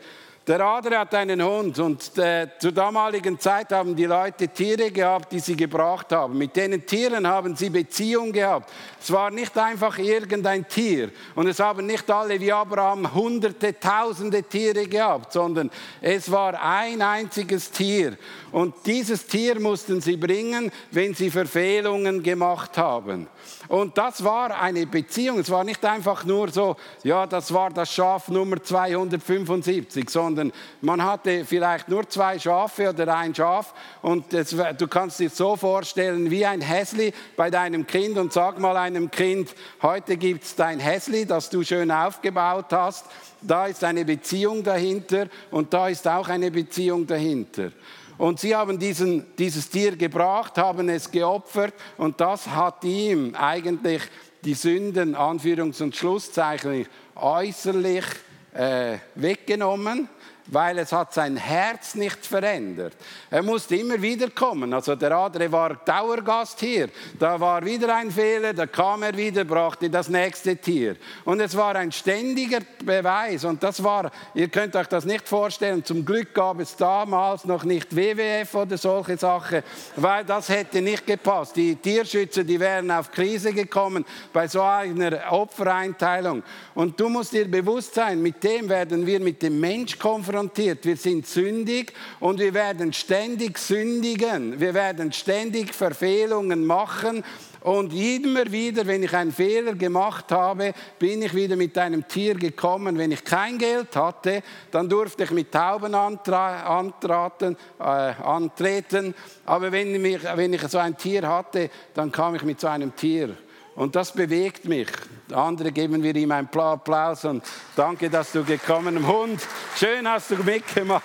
Der 0.46 0.60
Adler 0.60 0.98
hat 0.98 1.14
einen 1.14 1.42
Hund 1.42 1.78
und 1.78 2.18
äh, 2.18 2.48
zur 2.58 2.72
damaligen 2.72 3.40
Zeit 3.40 3.72
haben 3.72 3.96
die 3.96 4.04
Leute 4.04 4.48
Tiere 4.48 4.90
gehabt, 4.90 5.32
die 5.32 5.40
sie 5.40 5.56
gebracht 5.56 6.12
haben. 6.12 6.36
Mit 6.36 6.54
denen 6.54 6.84
Tieren 6.84 7.26
haben 7.26 7.56
sie 7.56 7.70
Beziehung 7.70 8.30
gehabt. 8.30 8.70
Es 9.00 9.10
war 9.10 9.30
nicht 9.30 9.56
einfach 9.56 9.96
irgendein 9.96 10.68
Tier 10.68 11.10
und 11.34 11.46
es 11.46 11.60
haben 11.60 11.86
nicht 11.86 12.10
alle 12.10 12.38
wie 12.38 12.52
Abraham 12.52 13.14
hunderte, 13.14 13.80
tausende 13.80 14.42
Tiere 14.42 14.86
gehabt, 14.86 15.32
sondern 15.32 15.70
es 16.02 16.30
war 16.30 16.62
ein 16.62 17.00
einziges 17.00 17.70
Tier. 17.70 18.18
Und 18.52 18.74
dieses 18.84 19.26
Tier 19.26 19.58
mussten 19.58 20.02
sie 20.02 20.18
bringen, 20.18 20.70
wenn 20.90 21.14
sie 21.14 21.30
Verfehlungen 21.30 22.22
gemacht 22.22 22.76
haben. 22.76 23.28
Und 23.68 23.96
das 23.98 24.22
war 24.24 24.60
eine 24.60 24.86
Beziehung. 24.86 25.38
Es 25.38 25.50
war 25.50 25.64
nicht 25.64 25.84
einfach 25.84 26.24
nur 26.24 26.50
so, 26.50 26.76
ja, 27.02 27.26
das 27.26 27.52
war 27.52 27.70
das 27.70 27.92
Schaf 27.92 28.28
Nummer 28.28 28.62
275, 28.62 30.08
sondern 30.10 30.52
man 30.80 31.02
hatte 31.02 31.44
vielleicht 31.44 31.88
nur 31.88 32.08
zwei 32.08 32.38
Schafe 32.38 32.90
oder 32.90 33.16
ein 33.16 33.34
Schaf 33.34 33.74
und 34.02 34.32
das, 34.32 34.54
du 34.78 34.88
kannst 34.88 35.20
dir 35.20 35.30
so 35.30 35.56
vorstellen 35.56 36.30
wie 36.30 36.44
ein 36.44 36.60
Häsli 36.60 37.12
bei 37.36 37.50
deinem 37.50 37.86
Kind 37.86 38.18
und 38.18 38.32
sag 38.32 38.58
mal 38.58 38.76
einem 38.76 39.10
Kind, 39.10 39.54
heute 39.82 40.16
gibt 40.16 40.44
es 40.44 40.54
dein 40.54 40.78
Häsli, 40.78 41.26
das 41.26 41.50
du 41.50 41.62
schön 41.62 41.90
aufgebaut 41.90 42.66
hast, 42.70 43.06
da 43.40 43.66
ist 43.66 43.84
eine 43.84 44.04
Beziehung 44.04 44.62
dahinter 44.62 45.26
und 45.50 45.72
da 45.72 45.88
ist 45.88 46.06
auch 46.08 46.28
eine 46.28 46.50
Beziehung 46.50 47.06
dahinter. 47.06 47.70
Und 48.16 48.40
sie 48.40 48.54
haben 48.54 48.78
diesen, 48.78 49.26
dieses 49.36 49.68
Tier 49.68 49.96
gebracht, 49.96 50.56
haben 50.58 50.88
es 50.88 51.10
geopfert. 51.10 51.74
Und 51.96 52.20
das 52.20 52.48
hat 52.48 52.84
ihm 52.84 53.34
eigentlich 53.34 54.02
die 54.44 54.54
Sünden, 54.54 55.16
Anführungs- 55.16 55.82
und 55.82 55.96
Schlusszeichen, 55.96 56.86
äußerlich 57.16 58.04
äh, 58.52 58.98
weggenommen 59.14 60.08
weil 60.46 60.78
es 60.78 60.92
hat 60.92 61.14
sein 61.14 61.36
Herz 61.36 61.94
nicht 61.94 62.26
verändert. 62.26 62.94
Er 63.30 63.42
musste 63.42 63.76
immer 63.76 64.00
wieder 64.00 64.28
kommen. 64.30 64.72
Also 64.74 64.94
der 64.94 65.12
andere 65.16 65.50
war 65.50 65.74
Dauergast 65.74 66.60
hier. 66.60 66.88
Da 67.18 67.40
war 67.40 67.64
wieder 67.64 67.94
ein 67.96 68.10
Fehler, 68.10 68.52
da 68.52 68.66
kam 68.66 69.02
er 69.02 69.16
wieder, 69.16 69.44
brachte 69.44 69.88
das 69.88 70.08
nächste 70.08 70.56
Tier. 70.56 70.96
Und 71.24 71.40
es 71.40 71.56
war 71.56 71.76
ein 71.76 71.92
ständiger 71.92 72.60
Beweis. 72.84 73.44
Und 73.44 73.62
das 73.62 73.82
war, 73.82 74.10
ihr 74.34 74.48
könnt 74.48 74.76
euch 74.76 74.86
das 74.86 75.06
nicht 75.06 75.26
vorstellen, 75.26 75.84
zum 75.84 76.04
Glück 76.04 76.34
gab 76.34 76.60
es 76.60 76.76
damals 76.76 77.44
noch 77.44 77.64
nicht 77.64 77.94
WWF 77.96 78.54
oder 78.54 78.76
solche 78.76 79.16
Sachen, 79.16 79.62
weil 79.96 80.24
das 80.24 80.48
hätte 80.50 80.82
nicht 80.82 81.06
gepasst. 81.06 81.56
Die 81.56 81.76
Tierschützer, 81.76 82.44
die 82.44 82.60
wären 82.60 82.90
auf 82.90 83.10
Krise 83.10 83.52
gekommen 83.52 84.04
bei 84.32 84.46
so 84.46 84.60
einer 84.60 85.32
Opfereinteilung. 85.32 86.42
Und 86.74 87.00
du 87.00 87.08
musst 87.08 87.32
dir 87.32 87.50
bewusst 87.50 87.94
sein, 87.94 88.20
mit 88.20 88.42
dem 88.44 88.68
werden 88.68 89.06
wir 89.06 89.20
mit 89.20 89.42
dem 89.42 89.58
Mensch 89.58 89.98
konfrontiert 89.98 90.33
konfrontiert. 90.34 90.84
Wir 90.84 90.96
sind 90.96 91.26
sündig 91.26 91.92
und 92.18 92.40
wir 92.40 92.52
werden 92.52 92.92
ständig 92.92 93.56
sündigen. 93.58 94.58
Wir 94.58 94.74
werden 94.74 95.12
ständig 95.12 95.72
Verfehlungen 95.72 96.66
machen. 96.66 97.22
Und 97.60 97.94
immer 97.94 98.50
wieder, 98.52 98.86
wenn 98.86 99.04
ich 99.04 99.14
einen 99.14 99.32
Fehler 99.32 99.74
gemacht 99.74 100.30
habe, 100.32 100.74
bin 100.98 101.22
ich 101.22 101.32
wieder 101.34 101.56
mit 101.56 101.78
einem 101.78 102.06
Tier 102.06 102.34
gekommen. 102.34 102.98
Wenn 102.98 103.12
ich 103.12 103.24
kein 103.24 103.56
Geld 103.56 103.96
hatte, 103.96 104.42
dann 104.70 104.88
durfte 104.88 105.24
ich 105.24 105.30
mit 105.30 105.50
Tauben 105.50 105.94
antraten, 105.94 107.56
äh, 107.78 107.82
antreten. 107.82 109.14
Aber 109.46 109.72
wenn, 109.72 110.02
mich, 110.02 110.20
wenn 110.34 110.52
ich 110.52 110.62
so 110.62 110.78
ein 110.78 110.96
Tier 110.96 111.26
hatte, 111.26 111.70
dann 111.94 112.12
kam 112.12 112.34
ich 112.34 112.42
mit 112.42 112.60
so 112.60 112.66
einem 112.66 112.94
Tier. 112.94 113.34
Und 113.74 113.96
das 113.96 114.12
bewegt 114.12 114.66
mich. 114.66 114.88
Andere 115.32 115.72
geben 115.72 116.02
wir 116.02 116.14
ihm 116.14 116.30
einen 116.30 116.48
Applaus 116.48 117.24
und 117.24 117.44
danke, 117.74 118.08
dass 118.08 118.32
du 118.32 118.44
gekommen 118.44 118.94
bist. 118.94 119.06
Hund, 119.06 119.42
schön 119.76 120.08
hast 120.08 120.30
du 120.30 120.36
mitgemacht. 120.36 121.04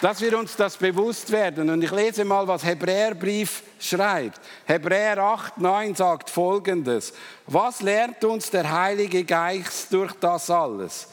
Dass 0.00 0.20
wir 0.22 0.36
uns 0.38 0.56
das 0.56 0.76
bewusst 0.76 1.30
werden. 1.30 1.68
Und 1.68 1.82
ich 1.82 1.90
lese 1.90 2.24
mal, 2.24 2.48
was 2.48 2.64
Hebräerbrief 2.64 3.62
schreibt. 3.78 4.40
Hebräer 4.64 5.18
8, 5.18 5.58
9 5.58 5.94
sagt 5.94 6.30
folgendes. 6.30 7.12
Was 7.46 7.82
lernt 7.82 8.24
uns 8.24 8.50
der 8.50 8.70
Heilige 8.70 9.24
Geist 9.24 9.92
durch 9.92 10.12
das 10.14 10.48
alles? 10.50 11.06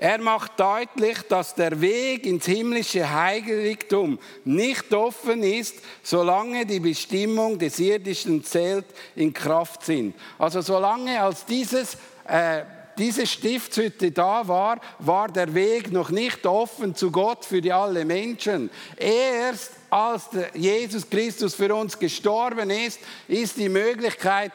Er 0.00 0.18
macht 0.18 0.58
deutlich, 0.58 1.18
dass 1.28 1.54
der 1.54 1.78
Weg 1.78 2.24
ins 2.24 2.46
himmlische 2.46 3.12
Heiligtum 3.12 4.18
nicht 4.46 4.94
offen 4.94 5.42
ist, 5.42 5.76
solange 6.02 6.64
die 6.64 6.80
Bestimmung 6.80 7.58
des 7.58 7.78
irdischen 7.78 8.42
Zelt 8.42 8.86
in 9.14 9.34
Kraft 9.34 9.84
sind. 9.84 10.14
Also 10.38 10.62
solange 10.62 11.20
als 11.20 11.44
dieses 11.44 11.98
äh, 12.26 12.62
diese 12.96 13.26
Stiftshütte 13.26 14.10
da 14.10 14.48
war, 14.48 14.78
war 15.00 15.28
der 15.28 15.52
Weg 15.52 15.92
noch 15.92 16.08
nicht 16.08 16.46
offen 16.46 16.94
zu 16.94 17.10
Gott 17.10 17.44
für 17.44 17.60
die 17.60 17.72
alle 17.72 18.06
Menschen. 18.06 18.70
Erst 18.96 19.72
als 19.90 20.30
Jesus 20.54 21.08
Christus 21.10 21.54
für 21.54 21.74
uns 21.74 21.98
gestorben 21.98 22.70
ist, 22.70 23.00
ist 23.28 23.58
die 23.58 23.68
Möglichkeit 23.68 24.52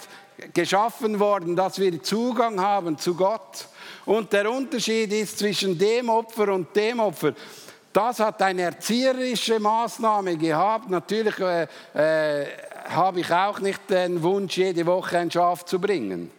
geschaffen 0.53 1.19
worden, 1.19 1.55
dass 1.55 1.79
wir 1.79 2.01
Zugang 2.01 2.59
haben 2.59 2.97
zu 2.97 3.13
Gott. 3.13 3.67
Und 4.05 4.31
der 4.31 4.51
Unterschied 4.51 5.11
ist 5.11 5.39
zwischen 5.39 5.77
dem 5.77 6.09
Opfer 6.09 6.53
und 6.53 6.75
dem 6.75 6.99
Opfer. 6.99 7.33
Das 7.91 8.19
hat 8.19 8.41
eine 8.41 8.63
erzieherische 8.63 9.59
Maßnahme 9.59 10.37
gehabt. 10.37 10.89
Natürlich 10.89 11.39
äh, 11.39 11.63
äh, 11.93 12.45
habe 12.89 13.21
ich 13.21 13.31
auch 13.31 13.59
nicht 13.59 13.89
den 13.89 14.21
Wunsch, 14.21 14.57
jede 14.57 14.85
Woche 14.85 15.17
ein 15.17 15.31
Schaf 15.31 15.65
zu 15.65 15.79
bringen. 15.79 16.29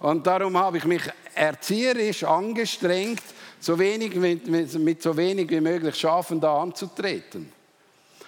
Und 0.00 0.26
darum 0.26 0.58
habe 0.58 0.78
ich 0.78 0.84
mich 0.84 1.02
erzieherisch 1.34 2.24
angestrengt, 2.24 3.22
so 3.60 3.78
wenig, 3.78 4.14
mit, 4.16 4.46
mit 4.46 5.02
so 5.02 5.16
wenig 5.16 5.48
wie 5.48 5.60
möglich 5.60 5.94
Schafen 5.94 6.40
da 6.40 6.60
anzutreten. 6.60 7.50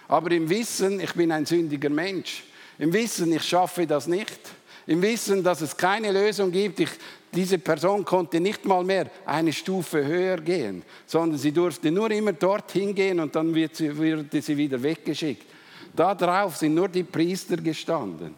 Aber 0.09 0.31
im 0.31 0.49
Wissen, 0.49 1.01
ich 1.01 1.13
bin 1.13 1.33
ein 1.33 1.45
sündiger 1.45 1.91
Mensch. 1.91 2.45
Im 2.79 2.93
Wissen, 2.93 3.33
ich 3.33 3.43
schaffe 3.43 3.87
das 3.87 4.07
nicht. 4.07 4.39
Im 4.87 5.03
Wissen, 5.03 5.43
dass 5.43 5.61
es 5.61 5.77
keine 5.77 6.13
Lösung 6.13 6.53
gibt. 6.53 6.81
Ich, 6.81 6.91
diese 7.35 7.59
Person 7.59 8.05
konnte 8.05 8.41
nicht 8.41 8.65
mal 8.65 8.83
mehr 8.83 9.11
eine 9.25 9.53
Stufe 9.53 10.05
höher 10.05 10.39
gehen, 10.39 10.83
sondern 11.07 11.39
sie 11.39 11.53
durfte 11.53 11.91
nur 11.91 12.11
immer 12.11 12.33
dorthin 12.33 12.95
gehen 12.95 13.21
und 13.21 13.35
dann 13.35 13.55
wird 13.55 13.77
sie, 13.77 13.97
wurde 13.97 14.41
sie 14.41 14.57
wieder 14.57 14.83
weggeschickt. 14.83 15.47
Darauf 15.95 16.57
sind 16.57 16.75
nur 16.75 16.89
die 16.89 17.05
Priester 17.05 17.57
gestanden. 17.57 18.35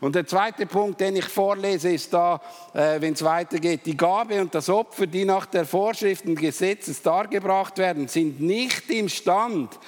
Und 0.00 0.14
der 0.14 0.26
zweite 0.26 0.66
Punkt, 0.66 1.00
den 1.00 1.16
ich 1.16 1.24
vorlese, 1.24 1.90
ist 1.90 2.12
da, 2.12 2.40
äh, 2.74 3.00
wenn 3.00 3.14
es 3.14 3.22
weitergeht, 3.24 3.80
die 3.86 3.96
Gabe 3.96 4.40
und 4.40 4.54
das 4.54 4.68
Opfer, 4.68 5.06
die 5.06 5.24
nach 5.24 5.46
der 5.46 5.64
Vorschriften 5.64 6.34
des 6.34 6.42
Gesetzes 6.42 7.00
dargebracht 7.00 7.78
werden, 7.78 8.06
sind 8.06 8.40
nicht 8.40 8.90
imstand, 8.90 9.78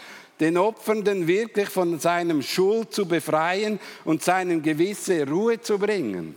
den 0.40 0.57
Opfernden 0.57 1.26
wirklich 1.26 1.68
von 1.68 1.99
seinem 1.99 2.42
Schuld 2.42 2.95
zu 2.95 3.07
befreien 3.07 3.78
und 4.04 4.23
seinem 4.23 4.62
gewisse 4.62 5.28
Ruhe 5.28 5.61
zu 5.61 5.78
bringen. 5.78 6.35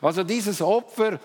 Also 0.00 0.22
dieses 0.24 0.62
Opfer 0.62 1.18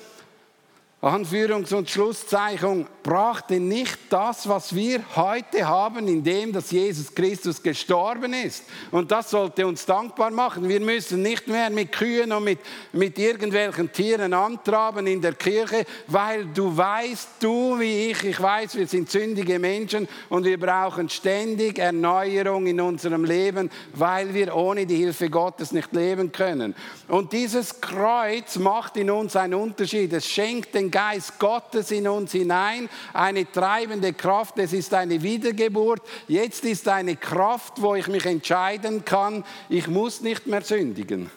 Anführungs- 1.04 1.74
und 1.74 1.90
Schlusszeichen, 1.90 2.88
brachte 3.04 3.60
nicht 3.60 4.00
das, 4.10 4.48
was 4.48 4.74
wir 4.74 5.02
heute 5.18 5.68
haben, 5.68 6.08
indem 6.08 6.54
dass 6.54 6.72
Jesus 6.72 7.14
Christus 7.14 7.62
gestorben 7.62 8.32
ist. 8.32 8.64
Und 8.90 9.12
das 9.12 9.30
sollte 9.30 9.68
uns 9.68 9.86
dankbar 9.86 10.32
machen. 10.32 10.70
Wir 10.70 10.80
müssen 10.80 11.22
nicht 11.22 11.50
mehr 11.50 11.70
mit 11.70 11.92
Kühen 11.92 12.32
und 12.32 12.46
mit, 12.46 12.60
mit 12.94 13.20
irgendwelchen 13.20 13.92
Tieren 13.92 14.34
antraben 14.34 15.06
in 15.06 15.22
der 15.22 15.34
Kirche, 15.34 15.86
weil 16.08 16.46
du 16.46 16.76
weißt, 16.76 17.32
du 17.42 17.78
wie 17.78 18.12
ich, 18.12 18.24
ich 18.24 18.42
weiß, 18.42 18.76
wir 18.76 18.88
sind 18.88 19.12
sündige 19.12 19.60
Menschen 19.60 20.08
und 20.30 20.46
wir 20.46 20.58
brauchen 20.58 21.10
ständig 21.10 21.80
Erneuerung 21.80 22.66
in 22.66 22.80
unserem 22.80 23.26
Leben, 23.26 23.70
weil 23.94 24.34
wir 24.34 24.56
ohne 24.56 24.86
die 24.86 24.96
Hilfe 24.96 25.30
Gottes 25.30 25.74
nicht 25.74 25.92
leben 25.92 26.32
können. 26.32 26.74
Und 27.10 27.34
dieses 27.34 27.82
Kreuz 27.82 28.56
macht 28.56 28.96
in 28.96 29.12
uns 29.12 29.36
einen 29.36 29.56
Unterschied. 29.56 30.14
Es 30.14 30.26
schenkt 30.26 30.74
den 30.74 30.93
Geist 30.94 31.40
Gottes 31.40 31.92
in 31.92 32.08
uns 32.08 32.32
hinein, 32.32 32.88
eine 33.12 33.52
treibende 33.52 34.14
Kraft. 34.14 34.58
Es 34.60 34.72
ist 34.72 34.94
eine 34.94 35.22
Wiedergeburt. 35.22 36.04
Jetzt 36.30 36.64
ist 36.64 36.88
eine 36.88 37.18
Kraft, 37.18 37.82
wo 37.82 37.96
ich 37.96 38.08
mich 38.08 38.26
entscheiden 38.26 39.04
kann, 39.04 39.44
ich 39.68 39.88
muss 39.88 40.22
nicht 40.22 40.48
mehr 40.48 40.62
sündigen. 40.62 41.30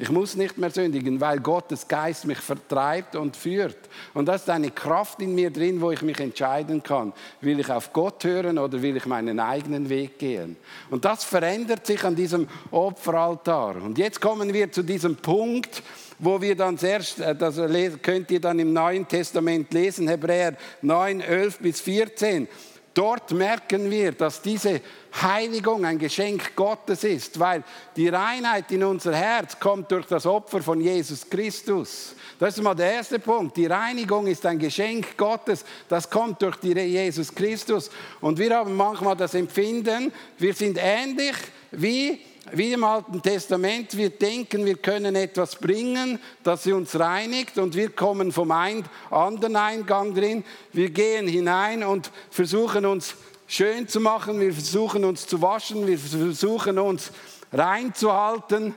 Ich 0.00 0.10
muss 0.10 0.34
nicht 0.34 0.56
mehr 0.56 0.70
sündigen, 0.70 1.20
weil 1.20 1.40
Gottes 1.40 1.86
Geist 1.86 2.24
mich 2.24 2.38
vertreibt 2.38 3.16
und 3.16 3.36
führt. 3.36 3.76
Und 4.14 4.26
das 4.26 4.42
ist 4.42 4.48
eine 4.50 4.70
Kraft 4.70 5.20
in 5.20 5.34
mir 5.34 5.50
drin, 5.50 5.78
wo 5.82 5.90
ich 5.90 6.00
mich 6.00 6.18
entscheiden 6.18 6.82
kann. 6.82 7.12
Will 7.42 7.60
ich 7.60 7.70
auf 7.70 7.92
Gott 7.92 8.24
hören 8.24 8.58
oder 8.58 8.80
will 8.80 8.96
ich 8.96 9.04
meinen 9.04 9.38
eigenen 9.38 9.90
Weg 9.90 10.18
gehen? 10.18 10.56
Und 10.88 11.04
das 11.04 11.22
verändert 11.24 11.86
sich 11.86 12.02
an 12.02 12.16
diesem 12.16 12.48
Opferaltar. 12.70 13.76
Und 13.76 13.98
jetzt 13.98 14.22
kommen 14.22 14.54
wir 14.54 14.72
zu 14.72 14.82
diesem 14.82 15.16
Punkt, 15.16 15.82
wo 16.20 16.40
wir 16.40 16.54
dann 16.54 16.78
zuerst, 16.78 17.20
äh, 17.20 17.34
das 17.34 17.56
könnt 18.02 18.30
ihr 18.30 18.40
dann 18.40 18.58
im 18.58 18.72
Neuen 18.72 19.08
Testament 19.08 19.72
lesen, 19.72 20.08
Hebräer 20.08 20.54
9, 20.82 21.20
11 21.20 21.58
bis 21.58 21.80
14. 21.80 22.46
Dort 22.92 23.30
merken 23.30 23.88
wir, 23.88 24.12
dass 24.12 24.42
diese 24.42 24.80
Heiligung 25.22 25.84
ein 25.84 25.98
Geschenk 25.98 26.56
Gottes 26.56 27.04
ist, 27.04 27.38
weil 27.38 27.62
die 27.94 28.08
Reinheit 28.08 28.70
in 28.72 28.82
unser 28.82 29.14
Herz 29.14 29.58
kommt 29.60 29.92
durch 29.92 30.06
das 30.06 30.26
Opfer 30.26 30.60
von 30.60 30.80
Jesus 30.80 31.28
Christus. 31.30 32.16
Das 32.38 32.56
ist 32.56 32.62
mal 32.62 32.74
der 32.74 32.92
erste 32.94 33.20
Punkt. 33.20 33.56
Die 33.56 33.66
Reinigung 33.66 34.26
ist 34.26 34.44
ein 34.44 34.58
Geschenk 34.58 35.16
Gottes. 35.16 35.64
Das 35.88 36.10
kommt 36.10 36.42
durch 36.42 36.56
Jesus 36.62 37.32
Christus. 37.32 37.90
Und 38.20 38.38
wir 38.38 38.56
haben 38.56 38.76
manchmal 38.76 39.16
das 39.16 39.34
Empfinden, 39.34 40.12
wir 40.38 40.54
sind 40.54 40.76
ähnlich 40.80 41.36
wie 41.70 42.20
wie 42.52 42.72
im 42.72 42.84
Alten 42.84 43.22
Testament, 43.22 43.96
wir 43.96 44.10
denken, 44.10 44.64
wir 44.64 44.76
können 44.76 45.16
etwas 45.16 45.56
bringen, 45.56 46.18
das 46.42 46.66
uns 46.66 46.98
reinigt 46.98 47.58
und 47.58 47.74
wir 47.74 47.90
kommen 47.90 48.32
vom 48.32 48.50
anderen 48.50 49.56
Eingang 49.56 50.14
drin. 50.14 50.44
Wir 50.72 50.90
gehen 50.90 51.28
hinein 51.28 51.82
und 51.82 52.10
versuchen 52.30 52.86
uns 52.86 53.14
schön 53.46 53.88
zu 53.88 54.00
machen, 54.00 54.40
wir 54.40 54.52
versuchen 54.52 55.04
uns 55.04 55.26
zu 55.26 55.42
waschen, 55.42 55.86
wir 55.86 55.98
versuchen 55.98 56.78
uns 56.78 57.10
reinzuhalten 57.52 58.74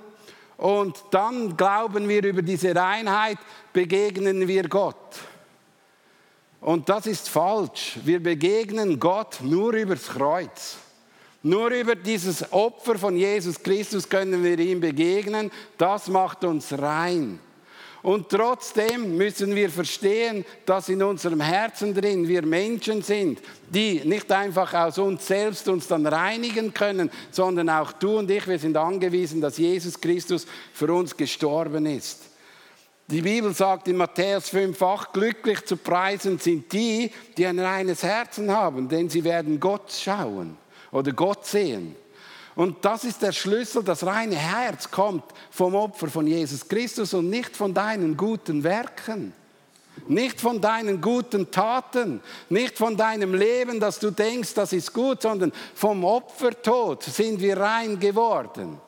und 0.58 0.98
dann 1.12 1.58
glauben 1.58 2.08
wir 2.08 2.24
über 2.24 2.42
diese 2.42 2.76
Reinheit, 2.76 3.38
begegnen 3.72 4.48
wir 4.48 4.68
Gott. 4.68 4.96
Und 6.62 6.88
das 6.88 7.08
ist 7.08 7.28
falsch. 7.28 8.00
Wir 8.06 8.24
begegnen 8.24 8.98
Gott 8.98 9.40
nur 9.42 9.74
übers 9.74 10.08
Kreuz. 10.08 10.78
Nur 11.46 11.72
über 11.72 11.96
dieses 11.96 12.54
Opfer 12.54 12.98
von 12.98 13.18
Jesus 13.18 13.62
Christus 13.62 14.08
können 14.08 14.42
wir 14.46 14.58
ihm 14.60 14.80
begegnen. 14.80 15.52
Das 15.78 16.08
macht 16.08 16.46
uns 16.46 16.72
rein. 16.72 17.38
Und 18.02 18.30
trotzdem 18.30 19.18
müssen 19.18 19.54
wir 19.54 19.70
verstehen, 19.70 20.46
dass 20.66 20.88
in 20.88 21.04
unserem 21.04 21.42
Herzen 21.42 21.94
drin 21.94 22.28
wir 22.28 22.46
Menschen 22.46 23.02
sind, 23.02 23.42
die 23.70 24.02
nicht 24.06 24.32
einfach 24.32 24.74
aus 24.74 24.98
uns 24.98 25.28
selbst 25.28 25.68
uns 25.68 25.88
dann 25.88 26.06
reinigen 26.06 26.74
können, 26.74 27.12
sondern 27.32 27.70
auch 27.70 27.92
du 27.94 28.20
und 28.20 28.32
ich, 28.32 28.48
wir 28.48 28.60
sind 28.60 28.76
angewiesen, 28.78 29.42
dass 29.42 29.58
Jesus 29.58 30.00
Christus 30.00 30.46
für 30.74 30.94
uns 30.94 31.16
gestorben 31.16 31.86
ist. 31.86 32.22
Die 33.08 33.22
Bibel 33.22 33.54
sagt 33.54 33.90
in 33.90 33.98
Matthäus 33.98 34.54
5,8, 34.54 35.12
glücklich 35.12 35.66
zu 35.66 35.76
preisen 35.76 36.40
sind 36.40 36.72
die, 36.72 37.12
die 37.38 37.46
ein 37.46 37.60
reines 37.60 38.02
Herzen 38.04 38.50
haben, 38.50 38.88
denn 38.88 39.10
sie 39.10 39.24
werden 39.26 39.60
Gott 39.60 39.92
schauen 39.92 40.63
oder 40.94 41.12
Gott 41.12 41.46
sehen. 41.46 41.96
Und 42.56 42.86
das 42.86 43.04
ist 43.04 43.22
der 43.22 43.32
Schlüssel, 43.32 43.84
das 43.84 44.06
reine 44.06 44.36
Herz 44.36 44.90
kommt 44.92 45.24
vom 45.50 45.74
Opfer 45.76 46.08
von 46.08 46.28
Jesus 46.28 46.68
Christus 46.68 47.14
und 47.14 47.30
nicht 47.30 47.58
von 47.58 47.74
deinen 47.74 48.16
guten 48.16 48.64
Werken. 48.64 49.34
Nicht 50.08 50.42
von 50.42 50.60
deinen 50.60 51.02
guten 51.02 51.52
Taten, 51.52 52.22
nicht 52.50 52.78
von 52.78 52.98
deinem 52.98 53.36
Leben, 53.36 53.80
dass 53.80 54.00
du 54.00 54.10
denkst, 54.10 54.56
das 54.56 54.74
ist 54.74 54.92
gut, 54.92 55.22
sondern 55.22 55.52
vom 55.76 56.04
Opfertod 56.04 57.04
sind 57.04 57.40
wir 57.40 57.58
rein 57.58 58.00
geworden. 58.00 58.80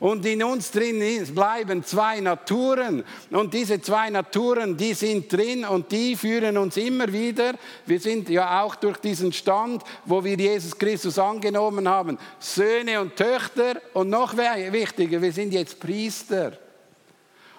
Und 0.00 0.24
in 0.26 0.44
uns 0.44 0.70
drin 0.70 1.02
bleiben 1.34 1.84
zwei 1.84 2.20
Naturen. 2.20 3.02
Und 3.30 3.52
diese 3.52 3.80
zwei 3.80 4.10
Naturen, 4.10 4.76
die 4.76 4.94
sind 4.94 5.32
drin 5.32 5.64
und 5.64 5.90
die 5.90 6.14
führen 6.14 6.56
uns 6.56 6.76
immer 6.76 7.12
wieder. 7.12 7.54
Wir 7.84 7.98
sind 7.98 8.28
ja 8.28 8.62
auch 8.62 8.76
durch 8.76 8.98
diesen 8.98 9.32
Stand, 9.32 9.82
wo 10.04 10.22
wir 10.22 10.36
Jesus 10.36 10.78
Christus 10.78 11.18
angenommen 11.18 11.88
haben, 11.88 12.16
Söhne 12.38 13.00
und 13.00 13.16
Töchter. 13.16 13.80
Und 13.92 14.08
noch 14.08 14.36
wichtiger, 14.36 15.20
wir 15.20 15.32
sind 15.32 15.52
jetzt 15.52 15.80
Priester. 15.80 16.52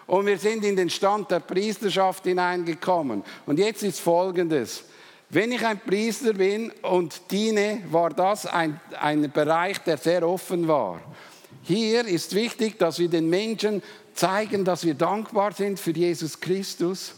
Und 0.08 0.25
wir 0.25 0.38
sind 0.38 0.63
in 0.63 0.75
den 0.75 0.89
Stand 0.89 1.29
der 1.29 1.41
Priesterschaft 1.41 2.24
hineingekommen. 2.24 3.22
Und 3.46 3.60
jetzt 3.60 3.84
ist 3.84 4.00
Folgendes. 4.00 4.86
Wenn 5.29 5.51
ich 5.51 5.63
ein 5.63 5.79
Priester 5.79 6.34
bin 6.34 6.72
und 6.81 7.29
diene, 7.29 7.84
war 7.91 8.10
das 8.10 8.48
ein, 8.48 8.79
ein 9.00 9.29
Bereich, 9.29 9.77
der 9.79 9.98
sehr 9.98 10.27
offen 10.27 10.67
war. 10.67 11.00
Hier 11.69 12.07
ist 12.07 12.33
wichtig, 12.33 12.79
dass 12.79 12.97
wir 12.97 13.09
den 13.09 13.29
Menschen 13.29 13.83
zeigen, 14.15 14.65
dass 14.65 14.85
wir 14.85 14.95
dankbar 14.95 15.51
sind 15.51 15.79
für 15.79 15.91
Jesus 15.91 16.39
Christus 16.39 17.13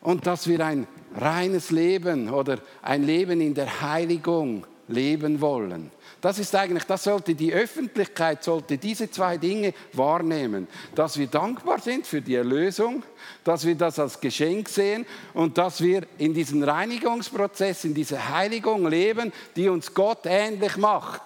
und 0.00 0.24
dass 0.24 0.46
wir 0.46 0.64
ein 0.64 0.86
reines 1.16 1.72
Leben 1.72 2.30
oder 2.30 2.60
ein 2.80 3.02
Leben 3.02 3.40
in 3.40 3.54
der 3.54 3.80
Heiligung 3.80 4.64
leben 4.86 5.40
wollen. 5.40 5.90
Das 6.20 6.38
ist 6.38 6.54
eigentlich, 6.54 6.84
das 6.84 7.02
sollte 7.02 7.34
die 7.34 7.52
Öffentlichkeit 7.52 8.44
sollte 8.44 8.78
diese 8.78 9.10
zwei 9.10 9.36
Dinge 9.36 9.74
wahrnehmen, 9.94 10.68
dass 10.94 11.18
wir 11.18 11.26
dankbar 11.26 11.80
sind 11.80 12.06
für 12.06 12.20
die 12.20 12.36
Erlösung, 12.36 13.02
dass 13.42 13.66
wir 13.66 13.74
das 13.74 13.98
als 13.98 14.20
Geschenk 14.20 14.68
sehen 14.68 15.04
und 15.34 15.58
dass 15.58 15.80
wir 15.80 16.06
in 16.18 16.34
diesem 16.34 16.62
Reinigungsprozess, 16.62 17.82
in 17.82 17.94
dieser 17.94 18.28
Heiligung 18.28 18.86
leben, 18.86 19.32
die 19.56 19.68
uns 19.68 19.92
Gott 19.92 20.20
ähnlich 20.26 20.76
macht 20.76 21.22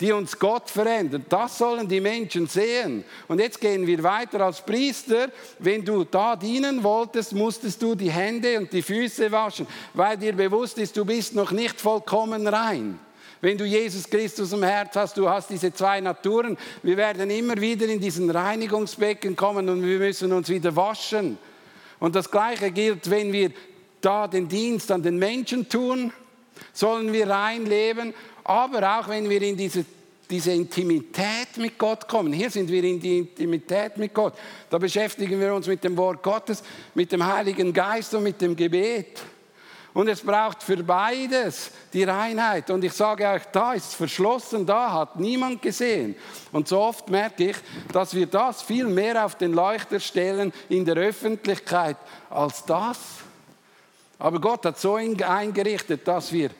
die 0.00 0.12
uns 0.12 0.38
Gott 0.38 0.70
verändert. 0.70 1.24
Das 1.28 1.58
sollen 1.58 1.86
die 1.86 2.00
Menschen 2.00 2.46
sehen. 2.46 3.04
Und 3.28 3.38
jetzt 3.38 3.60
gehen 3.60 3.86
wir 3.86 4.02
weiter 4.02 4.40
als 4.40 4.62
Priester. 4.62 5.28
Wenn 5.58 5.84
du 5.84 6.04
da 6.04 6.36
dienen 6.36 6.82
wolltest, 6.82 7.34
musstest 7.34 7.82
du 7.82 7.94
die 7.94 8.10
Hände 8.10 8.58
und 8.58 8.72
die 8.72 8.82
Füße 8.82 9.30
waschen, 9.30 9.66
weil 9.92 10.16
dir 10.16 10.32
bewusst 10.32 10.78
ist, 10.78 10.96
du 10.96 11.04
bist 11.04 11.34
noch 11.34 11.50
nicht 11.50 11.78
vollkommen 11.78 12.46
rein. 12.46 12.98
Wenn 13.42 13.56
du 13.56 13.64
Jesus 13.64 14.08
Christus 14.08 14.52
im 14.52 14.62
Herz 14.62 14.96
hast, 14.96 15.16
du 15.16 15.28
hast 15.28 15.48
diese 15.48 15.72
zwei 15.72 16.00
Naturen. 16.00 16.58
Wir 16.82 16.96
werden 16.96 17.30
immer 17.30 17.58
wieder 17.58 17.86
in 17.86 18.00
diesen 18.00 18.30
Reinigungsbecken 18.30 19.36
kommen 19.36 19.68
und 19.68 19.82
wir 19.82 19.98
müssen 19.98 20.32
uns 20.32 20.48
wieder 20.48 20.74
waschen. 20.76 21.38
Und 21.98 22.14
das 22.14 22.30
Gleiche 22.30 22.70
gilt, 22.70 23.08
wenn 23.10 23.32
wir 23.32 23.52
da 24.00 24.28
den 24.28 24.48
Dienst 24.48 24.90
an 24.90 25.02
den 25.02 25.18
Menschen 25.18 25.68
tun, 25.68 26.12
sollen 26.72 27.12
wir 27.12 27.28
rein 27.28 27.66
leben 27.66 28.14
aber 28.50 28.98
auch 28.98 29.08
wenn 29.08 29.30
wir 29.30 29.40
in 29.42 29.56
diese, 29.56 29.84
diese 30.28 30.50
Intimität 30.50 31.56
mit 31.56 31.78
Gott 31.78 32.08
kommen, 32.08 32.32
hier 32.32 32.50
sind 32.50 32.68
wir 32.68 32.82
in 32.82 32.98
die 32.98 33.18
Intimität 33.18 33.96
mit 33.96 34.12
Gott, 34.12 34.34
da 34.68 34.76
beschäftigen 34.76 35.38
wir 35.38 35.54
uns 35.54 35.68
mit 35.68 35.84
dem 35.84 35.96
Wort 35.96 36.20
Gottes, 36.20 36.60
mit 36.92 37.12
dem 37.12 37.24
Heiligen 37.24 37.72
Geist 37.72 38.12
und 38.12 38.24
mit 38.24 38.40
dem 38.40 38.56
Gebet. 38.56 39.22
Und 39.94 40.08
es 40.08 40.20
braucht 40.20 40.64
für 40.64 40.82
beides 40.82 41.70
die 41.92 42.02
Reinheit. 42.02 42.70
Und 42.70 42.82
ich 42.82 42.92
sage 42.92 43.28
euch, 43.28 43.42
da 43.52 43.72
ist 43.74 43.88
es 43.88 43.94
verschlossen, 43.94 44.66
da 44.66 44.92
hat 44.92 45.18
niemand 45.20 45.62
gesehen. 45.62 46.16
Und 46.50 46.66
so 46.66 46.80
oft 46.80 47.08
merke 47.08 47.50
ich, 47.50 47.56
dass 47.92 48.14
wir 48.14 48.26
das 48.26 48.62
viel 48.62 48.86
mehr 48.86 49.24
auf 49.24 49.36
den 49.36 49.52
Leuchter 49.52 50.00
stellen 50.00 50.52
in 50.68 50.84
der 50.84 50.96
Öffentlichkeit 50.96 51.96
als 52.28 52.64
das. 52.64 52.98
Aber 54.18 54.40
Gott 54.40 54.64
hat 54.66 54.78
so 54.78 54.94
eingerichtet, 54.94 56.06
dass 56.06 56.32
wir 56.32 56.50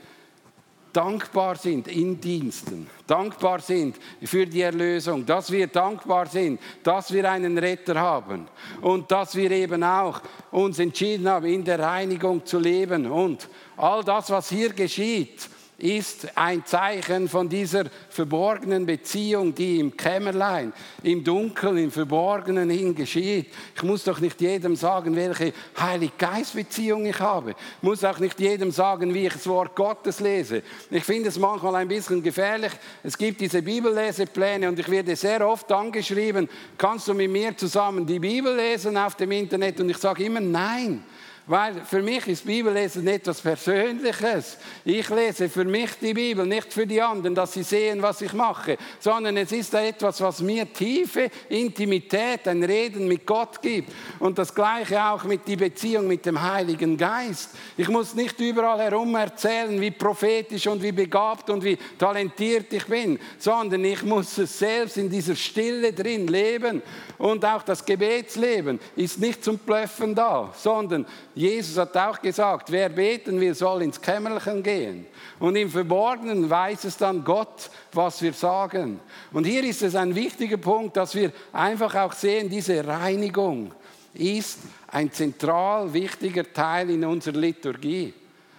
dankbar 0.93 1.57
sind 1.57 1.89
in 1.89 2.21
Diensten, 2.21 2.89
dankbar 3.07 3.61
sind 3.61 3.97
für 4.23 4.47
die 4.47 4.63
Erlösung, 4.63 5.25
dass 5.25 5.51
wir 5.51 5.67
dankbar 5.67 6.27
sind, 6.27 6.61
dass 6.83 7.13
wir 7.13 7.31
einen 7.31 7.59
Retter 7.59 8.01
haben 8.01 8.49
und 8.81 9.11
dass 9.11 9.35
wir 9.35 9.51
eben 9.51 9.83
auch 9.83 10.21
uns 10.51 10.79
entschieden 10.79 11.29
haben, 11.29 11.47
in 11.47 11.65
der 11.65 11.79
Reinigung 11.79 12.45
zu 12.45 12.59
leben 12.59 13.07
und 13.07 13.49
all 13.77 14.03
das, 14.05 14.31
was 14.31 14.49
hier 14.49 14.73
geschieht, 14.73 15.49
ist 15.83 16.29
ein 16.37 16.65
Zeichen 16.65 17.29
von 17.29 17.49
dieser 17.49 17.85
verborgenen 18.09 18.87
Beziehung, 18.87 19.55
die 19.55 19.81
im 19.81 19.97
Kämmerlein, 19.97 20.73
im 21.03 21.25
Dunkeln, 21.25 21.79
im 21.79 21.91
Verborgenen 21.91 22.71
hin 22.71 22.95
geschieht. 22.95 23.47
Ich 23.75 23.83
muss 23.83 24.05
doch 24.05 24.21
nicht 24.21 24.41
jedem 24.41 24.77
sagen, 24.77 25.17
welche 25.17 25.53
Heilig-Geist-Beziehung 25.79 27.07
ich 27.07 27.19
habe. 27.19 27.51
Ich 27.51 27.83
muss 27.83 28.05
auch 28.05 28.19
nicht 28.19 28.39
jedem 28.41 28.71
sagen, 28.71 29.15
wie 29.15 29.27
ich 29.27 29.33
das 29.33 29.47
Wort 29.47 29.75
Gottes 29.75 30.21
lese. 30.21 30.63
Ich 30.91 31.05
finde 31.05 31.29
es 31.29 31.39
manchmal 31.39 31.77
ein 31.77 31.89
bisschen 31.89 32.23
gefährlich. 32.23 32.73
Es 33.03 33.17
gibt 33.17 33.41
diese 33.41 33.63
Bibellesepläne 33.63 34.69
und 34.69 34.79
ich 34.79 34.91
werde 34.91 35.17
sehr 35.17 35.47
oft 35.47 35.71
angeschrieben, 35.73 36.49
kannst 36.77 37.09
du 37.09 37.15
mit 37.15 37.31
mir 37.31 37.57
zusammen 37.57 38.07
die 38.07 38.19
Bibel 38.19 38.55
lesen 38.55 38.97
auf 38.97 39.15
dem 39.15 39.33
Internet? 39.33 39.81
Und 39.81 39.91
ich 39.91 39.99
sage 39.99 40.25
immer 40.25 40.41
nein. 40.41 41.05
Weil 41.51 41.85
für 41.85 42.01
mich 42.01 42.29
ist 42.29 42.47
Bibellesen 42.47 43.09
etwas 43.09 43.41
Persönliches. 43.41 44.57
Ich 44.85 45.09
lese 45.11 45.49
für 45.49 45.65
mich 45.65 45.91
die 46.01 46.15
Bibel, 46.15 46.47
nicht 46.47 46.73
für 46.73 46.87
die 46.87 47.03
anderen, 47.03 47.35
dass 47.35 47.55
sie 47.55 47.65
sehen, 47.65 48.01
was 48.01 48.21
ich 48.21 48.33
mache, 48.33 48.79
sondern 49.01 49.37
es 49.37 49.51
ist 49.51 49.75
etwas, 49.75 50.21
was 50.21 50.43
mir 50.43 50.73
tiefe 50.73 51.29
Intimität, 51.49 52.47
ein 52.47 52.63
Reden 52.63 53.09
mit 53.09 53.27
Gott 53.27 53.61
gibt. 53.61 53.93
Und 54.21 54.39
das 54.39 54.55
Gleiche 54.55 55.05
auch 55.05 55.25
mit 55.25 55.49
der 55.49 55.57
Beziehung 55.57 56.07
mit 56.07 56.25
dem 56.25 56.41
Heiligen 56.41 56.97
Geist. 56.97 57.51
Ich 57.77 57.89
muss 57.89 58.15
nicht 58.15 58.39
überall 58.39 58.79
herum 58.79 59.13
erzählen, 59.17 59.81
wie 59.81 59.91
prophetisch 59.91 60.69
und 60.69 60.81
wie 60.85 60.93
begabt 60.93 61.51
und 61.51 61.65
wie 61.65 61.79
talentiert 61.99 62.73
ich 62.73 62.87
bin, 62.87 63.19
sondern 63.41 63.85
ich 63.85 64.05
muss 64.05 64.39
es 64.39 64.57
selbst 64.57 64.99
in 64.99 65.11
dieser 65.11 65.35
Stille 65.35 65.93
drin 65.93 66.29
leben. 66.29 66.81
Und 67.19 67.45
auch 67.45 67.65
das 67.65 67.85
Gebetsleben 67.85 68.79
ist 68.95 69.19
nicht 69.19 69.43
zum 69.43 69.59
Blöffen 69.59 70.15
da, 70.15 70.55
sondern 70.57 71.07
Jesus 71.41 71.79
hat 71.79 71.97
auch 71.97 72.21
gesagt, 72.21 72.71
wer 72.71 72.91
beten 72.91 73.41
will, 73.41 73.55
soll 73.55 73.81
ins 73.81 73.99
Kämmerchen 73.99 74.63
gehen. 74.63 75.07
Und 75.39 75.57
im 75.57 75.71
Verborgenen 75.71 76.51
weiß 76.51 76.85
es 76.85 76.99
dann 76.99 77.25
Gott, 77.25 77.71
was 77.95 78.21
wir 78.21 78.35
sagen. 78.35 79.01
Und 79.33 79.45
hier 79.45 79.65
ist 79.65 79.81
es 79.83 79.95
ein 79.95 80.15
wichtiger 80.15 80.59
Punkt, 80.59 80.99
dass 80.99 81.15
wir 81.15 81.33
einfach 81.51 81.95
auch 81.95 82.13
sehen, 82.13 82.51
diese 82.51 82.87
Reinigung 82.87 83.73
ist 84.13 84.59
ein 84.89 85.11
zentral 85.13 85.91
wichtiger 85.95 86.53
Teil 86.53 86.91
in 86.91 87.07
unserer 87.07 87.39
Liturgie, 87.39 88.13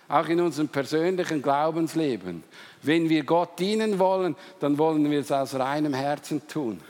auch 0.08 0.28
in 0.28 0.42
unserem 0.42 0.70
persönlichen 0.70 1.40
Glaubensleben. 1.40 2.44
Wenn 2.82 3.08
wir 3.08 3.24
Gott 3.24 3.60
dienen 3.60 4.00
wollen, 4.00 4.36
dann 4.60 4.76
wollen 4.80 5.12
wir 5.12 5.20
es 5.20 5.32
aus 5.32 5.54
reinem 5.54 5.94
Herzen 5.94 6.48
tun. 6.48 6.82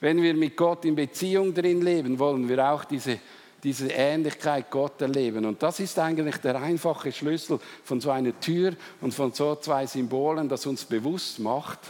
Wenn 0.00 0.22
wir 0.22 0.32
mit 0.32 0.56
Gott 0.56 0.86
in 0.86 0.94
Beziehung 0.94 1.52
drin 1.52 1.82
leben, 1.82 2.18
wollen 2.18 2.48
wir 2.48 2.66
auch 2.66 2.84
diese 2.84 3.18
diese 3.64 3.88
Ähnlichkeit 3.88 4.70
Gott 4.70 5.00
erleben. 5.00 5.46
Und 5.46 5.62
das 5.62 5.80
ist 5.80 5.98
eigentlich 5.98 6.36
der 6.36 6.56
einfache 6.56 7.10
Schlüssel 7.10 7.58
von 7.82 8.00
so 8.00 8.10
einer 8.10 8.38
Tür 8.38 8.76
und 9.00 9.14
von 9.14 9.32
so 9.32 9.56
zwei 9.56 9.86
Symbolen, 9.86 10.48
das 10.48 10.66
uns 10.66 10.84
bewusst 10.84 11.38
macht, 11.38 11.80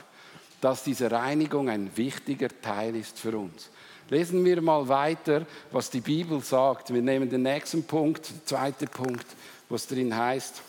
dass 0.60 0.84
diese 0.84 1.10
Reinigung 1.10 1.68
ein 1.68 1.90
wichtiger 1.96 2.48
Teil 2.62 2.94
ist 2.96 3.18
für 3.18 3.36
uns. 3.36 3.70
Lesen 4.08 4.44
wir 4.44 4.62
mal 4.62 4.88
weiter, 4.88 5.46
was 5.72 5.90
die 5.90 6.00
Bibel 6.00 6.40
sagt. 6.42 6.94
Wir 6.94 7.02
nehmen 7.02 7.28
den 7.28 7.42
nächsten 7.42 7.82
Punkt, 7.84 8.30
der 8.30 8.46
zweite 8.46 8.86
Punkt, 8.86 9.26
was 9.68 9.86
drin 9.86 10.16
heißt, 10.16 10.62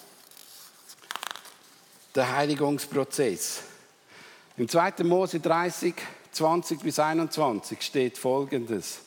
der 2.16 2.36
Heiligungsprozess. 2.36 3.62
Im 4.58 4.68
2. 4.68 5.04
Mose 5.04 5.40
30, 5.40 5.94
20 6.32 6.80
bis 6.80 6.98
21 6.98 7.82
steht 7.82 8.18
folgendes. 8.18 9.05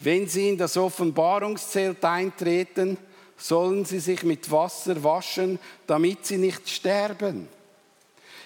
Wenn 0.00 0.28
sie 0.28 0.50
in 0.50 0.58
das 0.58 0.76
Offenbarungszelt 0.76 2.04
eintreten, 2.04 2.98
sollen 3.36 3.84
sie 3.84 4.00
sich 4.00 4.22
mit 4.22 4.50
Wasser 4.50 5.02
waschen, 5.02 5.58
damit 5.86 6.26
sie 6.26 6.38
nicht 6.38 6.68
sterben. 6.68 7.48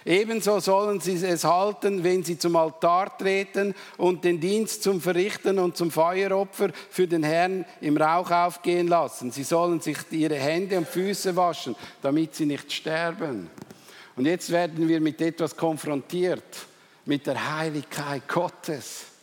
Ebenso 0.04 0.60
sollen 0.60 1.00
sie 1.00 1.16
es 1.16 1.44
halten, 1.44 2.02
wenn 2.02 2.24
sie 2.24 2.38
zum 2.38 2.56
Altar 2.56 3.18
treten 3.18 3.74
und 3.98 4.24
den 4.24 4.40
Dienst 4.40 4.82
zum 4.82 5.00
Verrichten 5.00 5.58
und 5.58 5.76
zum 5.76 5.90
Feueropfer 5.90 6.70
für 6.88 7.06
den 7.06 7.22
Herrn 7.22 7.66
im 7.80 7.96
Rauch 7.96 8.30
aufgehen 8.30 8.88
lassen. 8.88 9.30
Sie 9.32 9.42
sollen 9.42 9.80
sich 9.80 9.98
ihre 10.10 10.36
Hände 10.36 10.78
und 10.78 10.88
Füße 10.88 11.36
waschen, 11.36 11.76
damit 12.00 12.34
sie 12.34 12.46
nicht 12.46 12.72
sterben. 12.72 13.50
Und 14.16 14.24
jetzt 14.24 14.50
werden 14.50 14.88
wir 14.88 15.00
mit 15.00 15.20
etwas 15.20 15.54
konfrontiert, 15.54 16.66
mit 17.04 17.26
der 17.26 17.56
Heiligkeit 17.58 18.26
Gottes. 18.26 19.17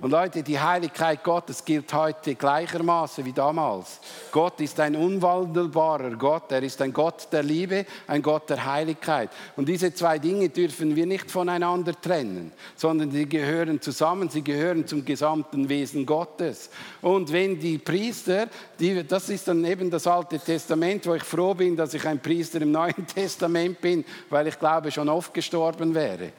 Und 0.00 0.10
Leute, 0.10 0.42
die 0.42 0.60
Heiligkeit 0.60 1.24
Gottes 1.24 1.64
gilt 1.64 1.92
heute 1.92 2.34
gleichermaßen 2.34 3.24
wie 3.24 3.32
damals. 3.32 4.00
Gott 4.30 4.60
ist 4.60 4.78
ein 4.80 4.94
unwandelbarer 4.94 6.10
Gott. 6.10 6.52
Er 6.52 6.62
ist 6.62 6.80
ein 6.82 6.92
Gott 6.92 7.28
der 7.32 7.42
Liebe, 7.42 7.84
ein 8.06 8.22
Gott 8.22 8.50
der 8.50 8.64
Heiligkeit. 8.64 9.30
Und 9.56 9.68
diese 9.68 9.92
zwei 9.92 10.18
Dinge 10.18 10.50
dürfen 10.50 10.94
wir 10.94 11.06
nicht 11.06 11.30
voneinander 11.30 11.98
trennen, 12.00 12.52
sondern 12.76 13.10
die 13.10 13.28
gehören 13.28 13.80
zusammen. 13.80 14.28
Sie 14.28 14.42
gehören 14.42 14.86
zum 14.86 15.04
gesamten 15.04 15.68
Wesen 15.68 16.06
Gottes. 16.06 16.70
Und 17.00 17.32
wenn 17.32 17.58
die 17.58 17.78
Priester, 17.78 18.48
die, 18.78 19.04
das 19.04 19.28
ist 19.30 19.48
dann 19.48 19.64
eben 19.64 19.90
das 19.90 20.06
Alte 20.06 20.38
Testament, 20.38 21.06
wo 21.06 21.14
ich 21.14 21.24
froh 21.24 21.54
bin, 21.54 21.76
dass 21.76 21.94
ich 21.94 22.06
ein 22.06 22.20
Priester 22.20 22.60
im 22.60 22.72
Neuen 22.72 23.06
Testament 23.14 23.80
bin, 23.80 24.04
weil 24.30 24.46
ich 24.46 24.58
glaube, 24.58 24.92
schon 24.92 25.08
oft 25.08 25.34
gestorben 25.34 25.94
wäre 25.94 26.30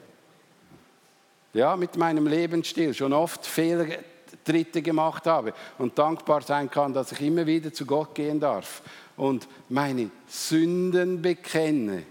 ja, 1.52 1.76
mit 1.76 1.96
meinem 1.96 2.26
Lebensstil 2.26 2.94
schon 2.94 3.12
oft 3.12 3.46
Fehltritte 3.46 4.82
gemacht 4.82 5.26
habe 5.26 5.52
und 5.78 5.98
dankbar 5.98 6.42
sein 6.42 6.70
kann, 6.70 6.92
dass 6.92 7.12
ich 7.12 7.20
immer 7.20 7.46
wieder 7.46 7.72
zu 7.72 7.86
Gott 7.86 8.14
gehen 8.14 8.40
darf 8.40 8.82
und 9.16 9.48
meine 9.68 10.10
Sünden 10.28 11.20
bekenne 11.20 12.04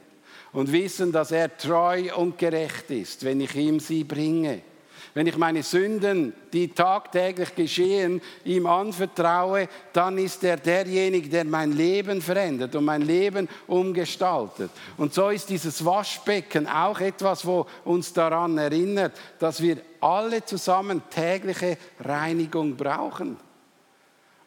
und 0.52 0.72
wissen, 0.72 1.12
dass 1.12 1.32
er 1.32 1.56
treu 1.58 2.16
und 2.16 2.38
gerecht 2.38 2.90
ist, 2.92 3.24
wenn 3.24 3.42
ich 3.42 3.56
ihm 3.56 3.80
sie 3.80 4.04
bringe. 4.04 4.62
Wenn 5.14 5.28
ich 5.28 5.38
meine 5.38 5.64
Sünden, 5.64 6.34
die 6.54 6.70
tagtäglich 6.70 7.56
geschehen, 7.56 8.22
ihm 8.46 8.66
anvertraue, 8.66 9.68
dann 9.94 10.18
ist 10.18 10.44
er 10.44 10.58
derjenige, 10.58 11.30
der 11.30 11.46
mein 11.46 11.72
Leben 11.72 12.22
verändert 12.22 12.76
und 12.76 12.86
mein 12.86 13.02
Leben 13.02 13.50
umgestaltet. 13.68 14.72
Und 14.98 15.14
so 15.14 15.30
ist 15.30 15.50
dieses 15.50 15.84
Waschbecken 15.84 16.68
auch 16.68 17.00
etwas, 17.00 17.46
wo 17.46 17.66
uns 17.86 18.14
daran 18.14 18.58
erinnert, 18.58 19.14
dass 19.40 19.62
wir 19.62 19.78
alle 20.00 20.46
zusammen 20.46 21.02
tägliche 21.10 21.78
Reinigung 22.00 22.76
brauchen. 22.76 23.38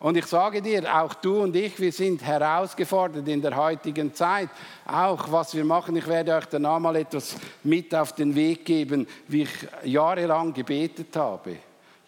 Und 0.03 0.17
ich 0.17 0.27
sage 0.27 0.61
dir, 0.61 0.83
auch 0.93 1.15
du 1.15 1.43
und 1.43 1.55
ich, 1.55 1.79
wir 1.79 1.93
sind 1.93 2.25
herausgefordert 2.25 3.29
in 3.29 3.41
der 3.41 3.57
heutigen 3.57 4.12
Zeit. 4.12 4.49
Auch 4.85 5.31
was 5.31 5.55
wir 5.55 5.65
machen, 5.65 5.95
ich 5.95 6.09
werde 6.09 6.35
euch 6.35 6.47
danach 6.47 6.81
mal 6.81 6.97
etwas 6.97 7.37
mit 7.62 7.95
auf 7.95 8.12
den 8.12 8.35
Weg 8.35 8.65
geben, 8.65 9.07
wie 9.29 9.43
ich 9.43 9.69
jahrelang 9.85 10.53
gebetet 10.53 11.15
habe. 11.15 11.55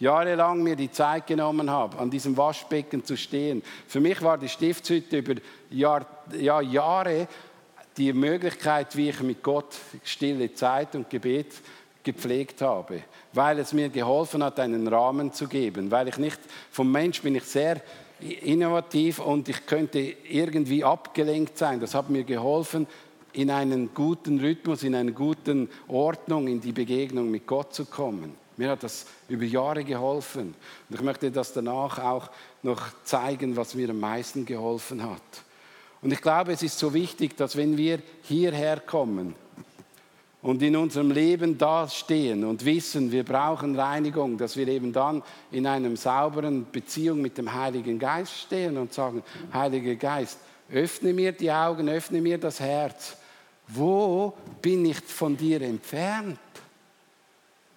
Jahrelang 0.01 0.61
mir 0.61 0.75
die 0.75 0.91
Zeit 0.91 1.29
genommen 1.29 1.71
habe, 1.71 1.97
an 1.99 2.11
diesem 2.11 2.37
Waschbecken 2.37 3.05
zu 3.05 3.17
stehen. 3.17 3.63
Für 3.87 4.01
mich 4.01 4.21
war 4.23 4.39
die 4.39 4.49
Stiftshütte 4.49 5.19
über 5.19 5.35
Jahr, 5.71 6.05
ja, 6.37 6.61
Jahre 6.61 7.29
die 7.97 8.13
Möglichkeit, 8.13 8.97
wie 8.97 9.11
ich 9.11 9.21
mit 9.21 9.41
Gott 9.41 9.73
stille 10.03 10.53
Zeit 10.53 10.97
und 10.97 11.09
Gebet 11.09 11.53
gepflegt 12.05 12.61
habe, 12.61 13.03
weil 13.33 13.59
es 13.59 13.73
mir 13.73 13.89
geholfen 13.89 14.45
hat, 14.45 14.61
einen 14.61 14.87
Rahmen 14.87 15.33
zu 15.33 15.49
geben, 15.49 15.91
weil 15.91 16.09
ich 16.09 16.19
nicht, 16.19 16.39
vom 16.71 16.93
Mensch 16.93 17.23
bin 17.23 17.35
ich 17.35 17.45
sehr 17.45 17.81
innovativ 18.21 19.19
und 19.19 19.49
ich 19.49 19.67
könnte 19.67 19.99
irgendwie 19.99 20.85
abgelenkt 20.85 21.59
sein. 21.59 21.81
Das 21.81 21.95
hat 21.95 22.11
mir 22.11 22.25
geholfen, 22.25 22.87
in 23.33 23.51
einen 23.51 23.93
guten 23.93 24.39
Rhythmus, 24.39 24.85
in 24.85 24.95
eine 24.95 25.13
gute 25.13 25.69
Ordnung, 25.89 26.47
in 26.47 26.61
die 26.61 26.73
Begegnung 26.73 27.31
mit 27.31 27.47
Gott 27.47 27.75
zu 27.75 27.85
kommen. 27.85 28.35
Mir 28.57 28.71
hat 28.71 28.85
das 28.85 29.07
über 29.29 29.45
Jahre 29.45 29.83
geholfen. 29.83 30.55
Und 30.89 30.95
ich 30.95 31.03
möchte 31.03 31.31
das 31.33 31.53
danach 31.53 31.99
auch 31.99 32.31
noch 32.63 32.81
zeigen, 33.03 33.57
was 33.57 33.75
mir 33.75 33.91
am 33.91 33.99
meisten 33.99 34.47
geholfen 34.47 35.03
hat. 35.03 35.21
Und 36.01 36.13
ich 36.13 36.21
glaube, 36.21 36.53
es 36.53 36.63
ist 36.63 36.79
so 36.79 36.95
wichtig, 36.95 37.37
dass 37.37 37.57
wenn 37.57 37.77
wir 37.77 37.99
hierher 38.23 38.79
kommen, 38.79 39.35
und 40.45 40.63
in 40.63 40.77
unserem 40.77 41.11
Leben 41.11 41.57
dastehen 41.57 42.45
und 42.45 42.67
wissen, 42.67 43.11
wir 43.11 43.25
brauchen 43.25 43.81
Reinigung, 43.81 44.37
dass 44.37 44.59
wir 44.59 44.69
eben 44.69 44.93
dann 44.93 45.23
in 45.51 45.67
einer 45.67 45.97
sauberen 45.97 46.67
Beziehung 46.71 47.23
mit 47.23 47.39
dem 47.39 47.55
Heiligen 47.55 47.99
Geist 47.99 48.41
stehen 48.41 48.77
und 48.77 48.93
sagen, 48.93 49.23
Heiliger 49.55 49.95
Geist, 49.95 50.39
öffne 50.71 51.15
mir 51.15 51.33
die 51.33 51.51
Augen, 51.51 51.89
öffne 51.89 52.21
mir 52.21 52.37
das 52.37 52.61
Herz. 52.61 53.17
Wo 53.69 54.35
bin 54.61 54.85
ich 54.85 55.01
von 55.01 55.35
dir 55.35 55.63
entfernt? 55.63 56.39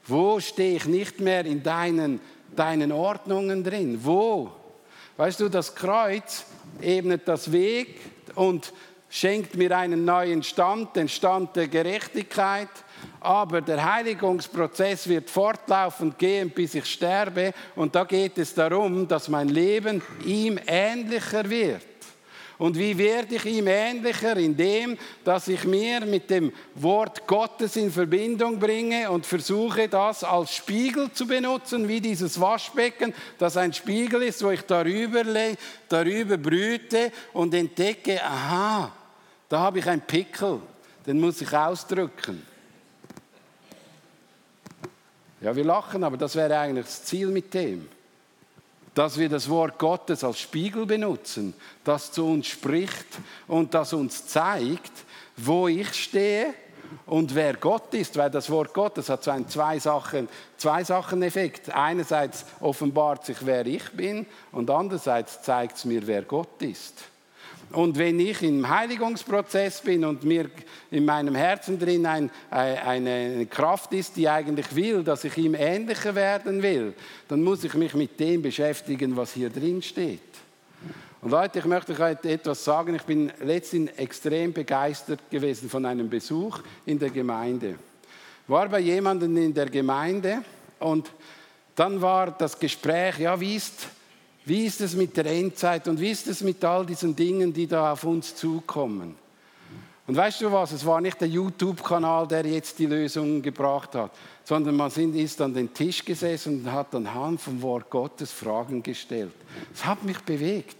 Wo 0.05 0.41
stehe 0.41 0.75
ich 0.75 0.85
nicht 0.87 1.21
mehr 1.21 1.45
in 1.45 1.63
deinen, 1.63 2.19
deinen 2.53 2.91
Ordnungen 2.91 3.63
drin? 3.63 3.97
Wo? 4.03 4.51
Weißt 5.15 5.39
du, 5.39 5.47
das 5.47 5.73
Kreuz 5.73 6.43
ebnet 6.81 7.29
das 7.29 7.49
Weg 7.49 8.01
und 8.35 8.73
schenkt 9.09 9.55
mir 9.55 9.77
einen 9.77 10.05
neuen 10.05 10.43
Stand, 10.43 10.95
den 10.95 11.09
Stand 11.09 11.55
der 11.55 11.67
Gerechtigkeit. 11.67 12.69
Aber 13.19 13.61
der 13.61 13.93
Heiligungsprozess 13.93 15.07
wird 15.07 15.29
fortlaufend 15.29 16.17
gehen, 16.17 16.49
bis 16.49 16.75
ich 16.75 16.85
sterbe. 16.85 17.53
Und 17.75 17.95
da 17.95 18.03
geht 18.03 18.37
es 18.37 18.53
darum, 18.53 19.07
dass 19.07 19.29
mein 19.29 19.49
Leben 19.49 20.01
ihm 20.25 20.59
ähnlicher 20.67 21.49
wird. 21.49 21.96
Und 22.57 22.77
wie 22.77 22.97
werde 22.97 23.35
ich 23.35 23.45
ihm 23.45 23.67
ähnlicher? 23.67 24.35
Indem, 24.35 24.97
dass 25.23 25.47
ich 25.47 25.63
mir 25.63 26.01
mit 26.05 26.29
dem 26.29 26.51
Wort 26.73 27.27
Gottes 27.27 27.75
in 27.75 27.91
Verbindung 27.91 28.57
bringe 28.57 29.11
und 29.11 29.27
versuche, 29.27 29.87
das 29.87 30.23
als 30.23 30.55
Spiegel 30.55 31.11
zu 31.11 31.27
benutzen, 31.27 31.87
wie 31.87 32.01
dieses 32.01 32.39
Waschbecken, 32.41 33.13
das 33.37 33.57
ein 33.57 33.73
Spiegel 33.73 34.23
ist, 34.23 34.43
wo 34.43 34.49
ich 34.49 34.61
darüber, 34.61 35.23
darüber 35.87 36.37
brüte 36.37 37.11
und 37.33 37.53
entdecke, 37.53 38.23
aha, 38.23 38.91
da 39.49 39.59
habe 39.59 39.79
ich 39.79 39.87
einen 39.87 40.01
Pickel, 40.01 40.59
den 41.05 41.19
muss 41.19 41.39
ich 41.41 41.53
ausdrücken. 41.55 42.41
Ja, 45.41 45.55
wir 45.55 45.63
lachen, 45.63 46.03
aber 46.03 46.17
das 46.17 46.35
wäre 46.35 46.57
eigentlich 46.57 46.85
das 46.85 47.03
Ziel 47.05 47.27
mit 47.27 47.53
dem 47.53 47.87
dass 48.97 49.19
wir 49.19 49.29
das 49.29 49.47
Wort 49.47 49.77
Gottes 49.77 50.23
als 50.23 50.39
Spiegel 50.39 50.87
benutzen, 50.87 51.53
das 51.83 52.11
zu 52.11 52.25
uns 52.25 52.47
spricht 52.47 53.05
und 53.47 53.75
das 53.75 53.93
uns 53.93 54.25
zeigt, 54.25 54.91
wo 55.35 55.67
ich 55.67 55.93
stehe 55.93 56.55
und 57.05 57.35
wer 57.35 57.53
Gott 57.57 57.93
ist, 57.93 58.17
weil 58.17 58.31
das 58.31 58.49
Wort 58.49 58.73
Gottes 58.73 59.09
hat 59.09 59.23
so 59.23 59.29
einen 59.29 59.47
zwei 59.47 59.77
Sachen, 59.77 60.27
zwei 60.57 60.83
Sachen 60.83 61.21
Effekt. 61.21 61.69
Einerseits 61.69 62.43
offenbart 62.59 63.23
sich, 63.23 63.37
wer 63.41 63.67
ich 63.67 63.87
bin 63.91 64.25
und 64.51 64.71
andererseits 64.71 65.43
zeigt 65.43 65.77
es 65.77 65.85
mir, 65.85 66.07
wer 66.07 66.23
Gott 66.23 66.59
ist. 66.63 67.03
Und 67.71 67.97
wenn 67.97 68.19
ich 68.19 68.41
im 68.43 68.67
Heiligungsprozess 68.67 69.81
bin 69.81 70.05
und 70.05 70.23
mir 70.23 70.49
in 70.89 71.03
meinem 71.03 71.35
Herzen 71.35 71.77
drin 71.77 72.05
ein, 72.05 72.31
eine 72.49 73.45
Kraft 73.47 73.91
ist, 73.93 74.15
die 74.15 74.29
eigentlich 74.29 74.73
will, 74.73 75.03
dass 75.03 75.25
ich 75.25 75.37
ihm 75.37 75.53
ähnlicher 75.53 76.15
werden 76.15 76.63
will, 76.63 76.93
dann 77.27 77.43
muss 77.43 77.65
ich 77.65 77.73
mich 77.73 77.93
mit 77.93 78.17
dem 78.19 78.41
beschäftigen, 78.41 79.17
was 79.17 79.33
hier 79.33 79.49
drin 79.49 79.81
steht. 79.81 80.21
Und 81.21 81.31
Leute, 81.31 81.59
ich 81.59 81.65
möchte 81.65 81.91
euch 81.91 81.99
heute 81.99 82.29
etwas 82.29 82.63
sagen. 82.63 82.95
Ich 82.95 83.03
bin 83.03 83.31
letztens 83.43 83.91
extrem 83.97 84.53
begeistert 84.53 85.19
gewesen 85.29 85.69
von 85.69 85.85
einem 85.85 86.09
Besuch 86.09 86.59
in 86.85 86.97
der 86.97 87.09
Gemeinde. 87.09 87.75
War 88.47 88.69
bei 88.69 88.79
jemandem 88.79 89.35
in 89.35 89.53
der 89.53 89.65
Gemeinde 89.65 90.41
und 90.79 91.11
dann 91.75 92.01
war 92.01 92.31
das 92.31 92.57
Gespräch, 92.57 93.19
ja, 93.19 93.37
wie 93.39 93.55
ist 93.55 93.87
wie 94.47 94.65
ist 94.65 94.79
es 94.79 94.95
mit 94.95 95.17
der 95.17 95.25
Endzeit 95.25 95.89
und 95.89 95.99
wie 95.99 96.09
ist 96.09 96.25
es 96.27 96.41
mit 96.41 96.63
all 96.63 96.85
diesen 96.85 97.13
Dingen, 97.13 97.51
die 97.51 97.67
da 97.67 97.91
auf 97.91 98.05
uns 98.05 98.33
zukommen? 98.33 99.15
Und 100.07 100.15
weißt 100.15 100.39
du 100.39 100.49
was, 100.49 100.71
es 100.71 100.85
war 100.85 101.01
nicht 101.01 101.19
der 101.19 101.27
YouTube-Kanal, 101.27 102.29
der 102.29 102.45
jetzt 102.45 102.79
die 102.79 102.85
Lösung 102.85 103.41
gebracht 103.41 103.93
hat, 103.93 104.11
sondern 104.45 104.77
man 104.77 104.89
ist 104.89 105.41
an 105.41 105.53
den 105.53 105.73
Tisch 105.73 106.05
gesessen 106.05 106.61
und 106.61 106.71
hat 106.71 106.95
anhand 106.95 107.41
vom 107.41 107.61
Wort 107.61 107.89
Gottes 107.89 108.31
Fragen 108.31 108.81
gestellt. 108.81 109.33
Es 109.73 109.85
hat 109.85 110.03
mich 110.03 110.19
bewegt. 110.19 110.77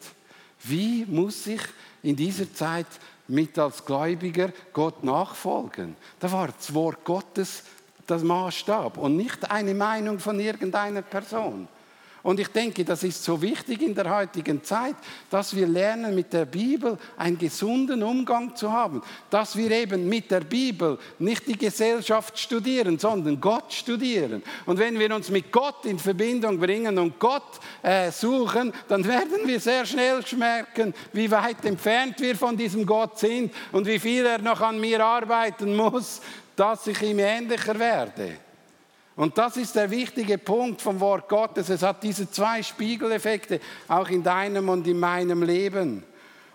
Wie 0.63 1.06
muss 1.06 1.45
ich 1.45 1.62
in 2.03 2.15
dieser 2.15 2.51
Zeit 2.53 2.88
mit 3.27 3.60
als 3.60 3.84
Gläubiger 3.84 4.53
Gott 4.71 5.03
nachfolgen? 5.03 5.97
Da 6.21 6.32
war 6.32 6.47
das 6.47 6.73
Wort 6.73 7.03
Gottes 7.03 7.63
das 8.08 8.23
Maßstab 8.23 8.97
und 8.97 9.17
nicht 9.17 9.51
eine 9.51 9.73
Meinung 9.73 10.19
von 10.19 10.39
irgendeiner 10.39 11.01
Person. 11.01 11.67
Und 12.27 12.41
ich 12.41 12.49
denke, 12.49 12.83
das 12.83 13.03
ist 13.03 13.23
so 13.23 13.41
wichtig 13.41 13.81
in 13.81 13.95
der 13.95 14.13
heutigen 14.13 14.61
Zeit, 14.61 14.97
dass 15.29 15.55
wir 15.55 15.65
lernen, 15.65 16.13
mit 16.13 16.33
der 16.33 16.43
Bibel 16.43 16.97
einen 17.15 17.37
gesunden 17.37 18.03
Umgang 18.03 18.53
zu 18.53 18.69
haben. 18.69 19.01
Dass 19.29 19.55
wir 19.55 19.71
eben 19.71 20.09
mit 20.09 20.29
der 20.29 20.41
Bibel 20.41 20.99
nicht 21.19 21.47
die 21.47 21.57
Gesellschaft 21.57 22.37
studieren, 22.37 22.99
sondern 22.99 23.39
Gott 23.39 23.71
studieren. 23.71 24.43
Und 24.65 24.77
wenn 24.77 24.99
wir 24.99 25.15
uns 25.15 25.29
mit 25.29 25.53
Gott 25.53 25.85
in 25.85 25.97
Verbindung 25.97 26.59
bringen 26.59 26.99
und 26.99 27.17
Gott 27.17 27.61
äh, 27.81 28.11
suchen, 28.11 28.73
dann 28.89 29.07
werden 29.07 29.45
wir 29.47 29.61
sehr 29.61 29.85
schnell 29.85 30.19
merken, 30.35 30.93
wie 31.13 31.31
weit 31.31 31.63
entfernt 31.63 32.19
wir 32.19 32.35
von 32.35 32.57
diesem 32.57 32.85
Gott 32.85 33.19
sind 33.19 33.53
und 33.71 33.87
wie 33.87 33.99
viel 33.99 34.25
er 34.25 34.39
noch 34.39 34.59
an 34.59 34.81
mir 34.81 35.01
arbeiten 35.01 35.73
muss, 35.73 36.19
dass 36.57 36.87
ich 36.87 37.01
ihm 37.03 37.19
ähnlicher 37.19 37.79
werde. 37.79 38.46
Und 39.17 39.39
das 39.39 39.58
ist 39.58 39.75
der 39.75 39.89
wichtige 39.89 40.38
Punkt 40.38 40.80
vom 40.80 40.99
Wort 40.99 41.27
Gottes. 41.27 41.69
Es 41.69 41.82
hat 41.82 42.03
diese 42.03 42.30
zwei 42.30 42.62
Spiegeleffekte 42.62 43.60
auch 43.88 44.10
in 44.10 44.21
deinem 44.21 44.69
und 44.69 44.86
in 44.86 44.99
meinem 44.99 45.41
Leben. 45.41 46.03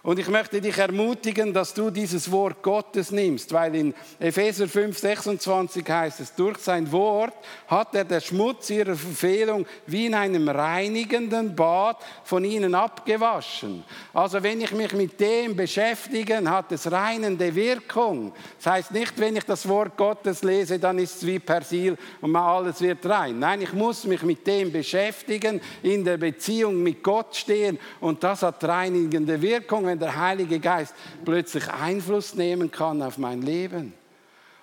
Und 0.05 0.19
ich 0.19 0.27
möchte 0.27 0.61
dich 0.61 0.79
ermutigen, 0.79 1.53
dass 1.53 1.75
du 1.75 1.89
dieses 1.89 2.29
Wort 2.33 2.61
Gottes 2.61 3.13
nimmst, 3.13 3.53
weil 3.53 3.73
in 3.77 3.95
Epheser 4.19 4.67
5, 4.67 4.99
26 4.99 5.89
heißt 5.89 6.19
es, 6.19 6.35
durch 6.35 6.59
sein 6.59 6.91
Wort 6.91 7.35
hat 7.69 7.95
er 7.95 8.05
der 8.05 8.19
Schmutz 8.19 8.69
ihrer 8.71 8.97
Verfehlung 8.97 9.65
wie 9.87 10.07
in 10.07 10.15
einem 10.15 10.49
reinigenden 10.49 11.55
Bad 11.55 11.99
von 12.25 12.45
ihnen 12.45 12.75
abgewaschen. 12.75 13.85
Also 14.13 14.43
wenn 14.43 14.61
ich 14.61 14.73
mich 14.73 14.93
mit 14.93 15.21
dem 15.21 15.55
beschäftige, 15.55 16.43
hat 16.51 16.73
es 16.73 16.91
reinende 16.91 17.55
Wirkung. 17.55 18.33
Das 18.59 18.73
heißt 18.73 18.91
nicht, 18.91 19.17
wenn 19.21 19.37
ich 19.37 19.45
das 19.45 19.69
Wort 19.69 19.97
Gottes 19.97 20.43
lese, 20.43 20.81
dann 20.81 20.99
ist 20.99 21.19
es 21.19 21.27
wie 21.27 21.39
Persil 21.39 21.97
und 22.21 22.35
alles 22.35 22.81
wird 22.81 23.07
rein. 23.07 23.39
Nein, 23.39 23.63
ich 23.63 23.73
muss 23.73 24.03
mich 24.03 24.23
mit 24.25 24.45
dem 24.49 24.73
beschäftigen, 24.73 25.61
in 25.81 26.05
der 26.05 26.17
Beziehung 26.17 26.83
mit 26.83 27.05
Gott 27.05 27.37
stehen 27.37 27.79
und 28.01 28.25
das 28.25 28.43
hat 28.43 28.65
reinigende 28.65 29.41
Wirkung 29.41 29.92
wenn 29.93 29.99
der 29.99 30.17
Heilige 30.17 30.59
Geist 30.59 30.95
plötzlich 31.23 31.69
Einfluss 31.69 32.35
nehmen 32.35 32.71
kann 32.71 33.03
auf 33.03 33.19
mein 33.19 33.43
Leben. 33.43 33.93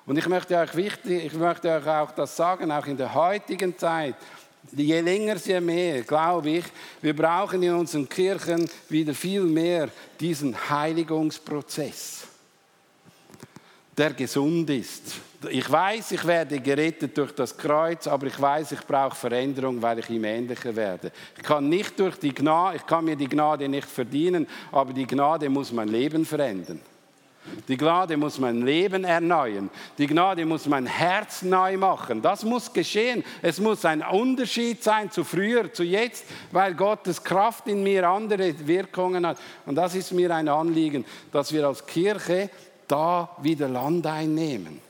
Und 0.08 0.18
ich 0.18 0.28
möchte 0.28 0.58
euch 0.58 0.74
wichtig, 0.76 1.26
ich 1.26 1.34
möchte 1.34 1.70
euch 1.70 1.86
auch 1.86 2.10
das 2.10 2.36
sagen, 2.36 2.72
auch 2.72 2.88
in 2.88 2.98
der 2.98 3.14
heutigen 3.14 3.78
Zeit, 3.78 4.16
je 4.72 5.00
länger, 5.02 5.36
je 5.36 5.62
mehr, 5.62 6.02
glaube 6.02 6.50
ich, 6.50 6.66
wir 7.04 7.16
brauchen 7.16 7.62
in 7.62 7.76
unseren 7.76 8.10
Kirchen 8.10 8.68
wieder 8.90 9.14
viel 9.14 9.44
mehr 9.44 9.90
diesen 10.20 10.56
Heiligungsprozess, 10.68 12.24
der 13.96 14.14
gesund 14.14 14.68
ist. 14.72 15.29
Ich 15.48 15.72
weiß, 15.72 16.12
ich 16.12 16.28
werde 16.28 16.60
gerettet 16.60 17.18
durch 17.18 17.32
das 17.32 17.56
Kreuz, 17.56 18.08
aber 18.08 18.28
ich 18.28 18.42
weiß, 18.42 18.74
ich 18.74 18.82
brauche 18.82 19.16
Veränderung, 19.16 19.82
weil 19.82 20.00
ich 20.00 20.10
ihm 20.10 20.26
ähnlicher 20.26 20.76
werde. 20.76 21.14
Ich 21.38 21.44
kann 21.44 21.70
nicht 21.70 21.98
durch 21.98 22.18
die 22.18 22.34
Gnade, 22.34 22.76
ich 22.76 22.86
kann 22.86 23.06
mir 23.06 23.16
die 23.16 23.30
Gnade 23.30 23.70
nicht 23.70 23.88
verdienen, 23.88 24.46
aber 24.70 24.92
die 24.92 25.08
Gnade 25.08 25.48
muss 25.48 25.72
mein 25.72 25.88
Leben 25.88 26.26
verändern. 26.26 26.82
Die 27.68 27.78
Gnade 27.78 28.18
muss 28.18 28.38
mein 28.38 28.62
Leben 28.62 29.06
erneuern. 29.06 29.70
Die 29.98 30.08
Gnade 30.08 30.46
muss 30.46 30.66
mein 30.66 30.86
Herz 30.86 31.42
neu 31.42 31.78
machen. 31.78 32.22
Das 32.22 32.44
muss 32.44 32.72
geschehen. 32.72 33.24
Es 33.42 33.60
muss 33.60 33.86
ein 33.86 34.02
Unterschied 34.02 34.84
sein 34.84 35.10
zu 35.10 35.24
früher, 35.24 35.72
zu 35.72 35.84
jetzt, 35.84 36.26
weil 36.52 36.76
Gottes 36.76 37.24
Kraft 37.24 37.68
in 37.68 37.82
mir 37.82 38.08
andere 38.08 38.54
Wirkungen 38.68 39.26
hat. 39.26 39.38
Und 39.66 39.76
das 39.76 39.96
ist 39.96 40.12
mir 40.12 40.36
ein 40.36 40.48
Anliegen, 40.48 41.06
dass 41.32 41.52
wir 41.52 41.66
als 41.66 41.86
Kirche 41.86 42.50
da 42.88 43.30
wieder 43.42 43.68
Land 43.68 44.06
einnehmen. 44.06 44.89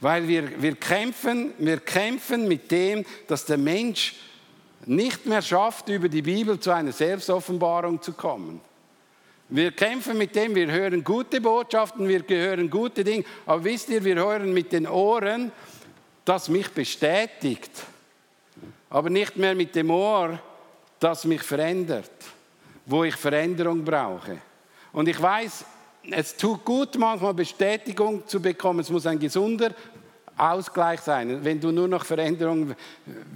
Weil 0.00 0.26
wir, 0.26 0.62
wir, 0.62 0.76
kämpfen, 0.76 1.52
wir 1.58 1.78
kämpfen 1.78 2.48
mit 2.48 2.70
dem, 2.70 3.04
dass 3.26 3.44
der 3.44 3.58
Mensch 3.58 4.14
nicht 4.86 5.26
mehr 5.26 5.42
schafft, 5.42 5.88
über 5.88 6.08
die 6.08 6.22
Bibel 6.22 6.58
zu 6.58 6.70
einer 6.70 6.92
Selbstoffenbarung 6.92 8.00
zu 8.00 8.14
kommen. 8.14 8.60
Wir 9.50 9.72
kämpfen 9.72 10.16
mit 10.16 10.34
dem, 10.36 10.54
wir 10.54 10.70
hören 10.70 11.02
gute 11.02 11.40
Botschaften, 11.40 12.08
wir 12.08 12.24
hören 12.28 12.70
gute 12.70 13.02
Dinge, 13.02 13.24
aber 13.44 13.64
wisst 13.64 13.88
ihr, 13.88 14.02
wir 14.04 14.14
hören 14.14 14.54
mit 14.54 14.72
den 14.72 14.86
Ohren, 14.86 15.50
das 16.24 16.48
mich 16.48 16.70
bestätigt, 16.70 17.72
aber 18.88 19.10
nicht 19.10 19.36
mehr 19.36 19.56
mit 19.56 19.74
dem 19.74 19.90
Ohr, 19.90 20.38
das 21.00 21.24
mich 21.24 21.42
verändert, 21.42 22.12
wo 22.86 23.02
ich 23.02 23.16
Veränderung 23.16 23.84
brauche. 23.84 24.38
Und 24.92 25.08
ich 25.08 25.20
weiß, 25.20 25.64
es 26.10 26.36
tut 26.36 26.64
gut, 26.64 26.96
manchmal 26.98 27.34
Bestätigung 27.34 28.26
zu 28.26 28.40
bekommen. 28.40 28.80
Es 28.80 28.90
muss 28.90 29.06
ein 29.06 29.18
gesunder 29.18 29.74
Ausgleich 30.36 31.00
sein. 31.00 31.44
Wenn 31.44 31.60
du 31.60 31.70
nur 31.70 31.86
noch 31.86 32.04
Veränderung 32.04 32.74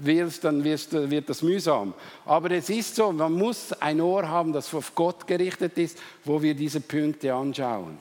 willst, 0.00 0.44
dann 0.44 0.64
wird 0.64 1.28
das 1.28 1.42
mühsam. 1.42 1.92
Aber 2.24 2.50
es 2.50 2.70
ist 2.70 2.96
so, 2.96 3.12
man 3.12 3.32
muss 3.32 3.72
ein 3.74 4.00
Ohr 4.00 4.26
haben, 4.26 4.52
das 4.52 4.72
auf 4.74 4.94
Gott 4.94 5.26
gerichtet 5.26 5.76
ist, 5.76 5.98
wo 6.24 6.40
wir 6.40 6.54
diese 6.54 6.80
Punkte 6.80 7.34
anschauen. 7.34 7.98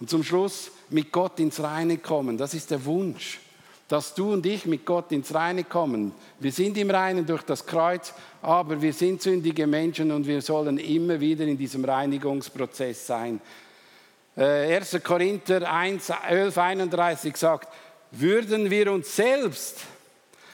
Und 0.00 0.08
zum 0.08 0.22
Schluss 0.22 0.70
mit 0.88 1.12
Gott 1.12 1.38
ins 1.38 1.60
Reine 1.60 1.98
kommen, 1.98 2.38
das 2.38 2.54
ist 2.54 2.70
der 2.70 2.84
Wunsch, 2.84 3.40
dass 3.88 4.14
du 4.14 4.32
und 4.32 4.44
ich 4.46 4.66
mit 4.66 4.84
Gott 4.84 5.12
ins 5.12 5.34
Reine 5.34 5.64
kommen. 5.64 6.12
Wir 6.40 6.52
sind 6.52 6.76
im 6.78 6.90
Reinen 6.90 7.26
durch 7.26 7.42
das 7.42 7.64
Kreuz, 7.64 8.12
aber 8.42 8.80
wir 8.80 8.92
sind 8.92 9.22
sündige 9.22 9.66
Menschen 9.66 10.10
und 10.10 10.26
wir 10.26 10.42
sollen 10.42 10.78
immer 10.78 11.20
wieder 11.20 11.44
in 11.44 11.56
diesem 11.56 11.84
Reinigungsprozess 11.84 13.06
sein. 13.06 13.40
1. 14.36 14.94
Äh, 14.94 15.00
Korinther 15.00 15.72
1, 15.72 16.12
11, 16.28 16.58
31 16.58 17.36
sagt, 17.36 17.68
würden 18.10 18.70
wir 18.70 18.92
uns 18.92 19.16
selbst 19.16 19.80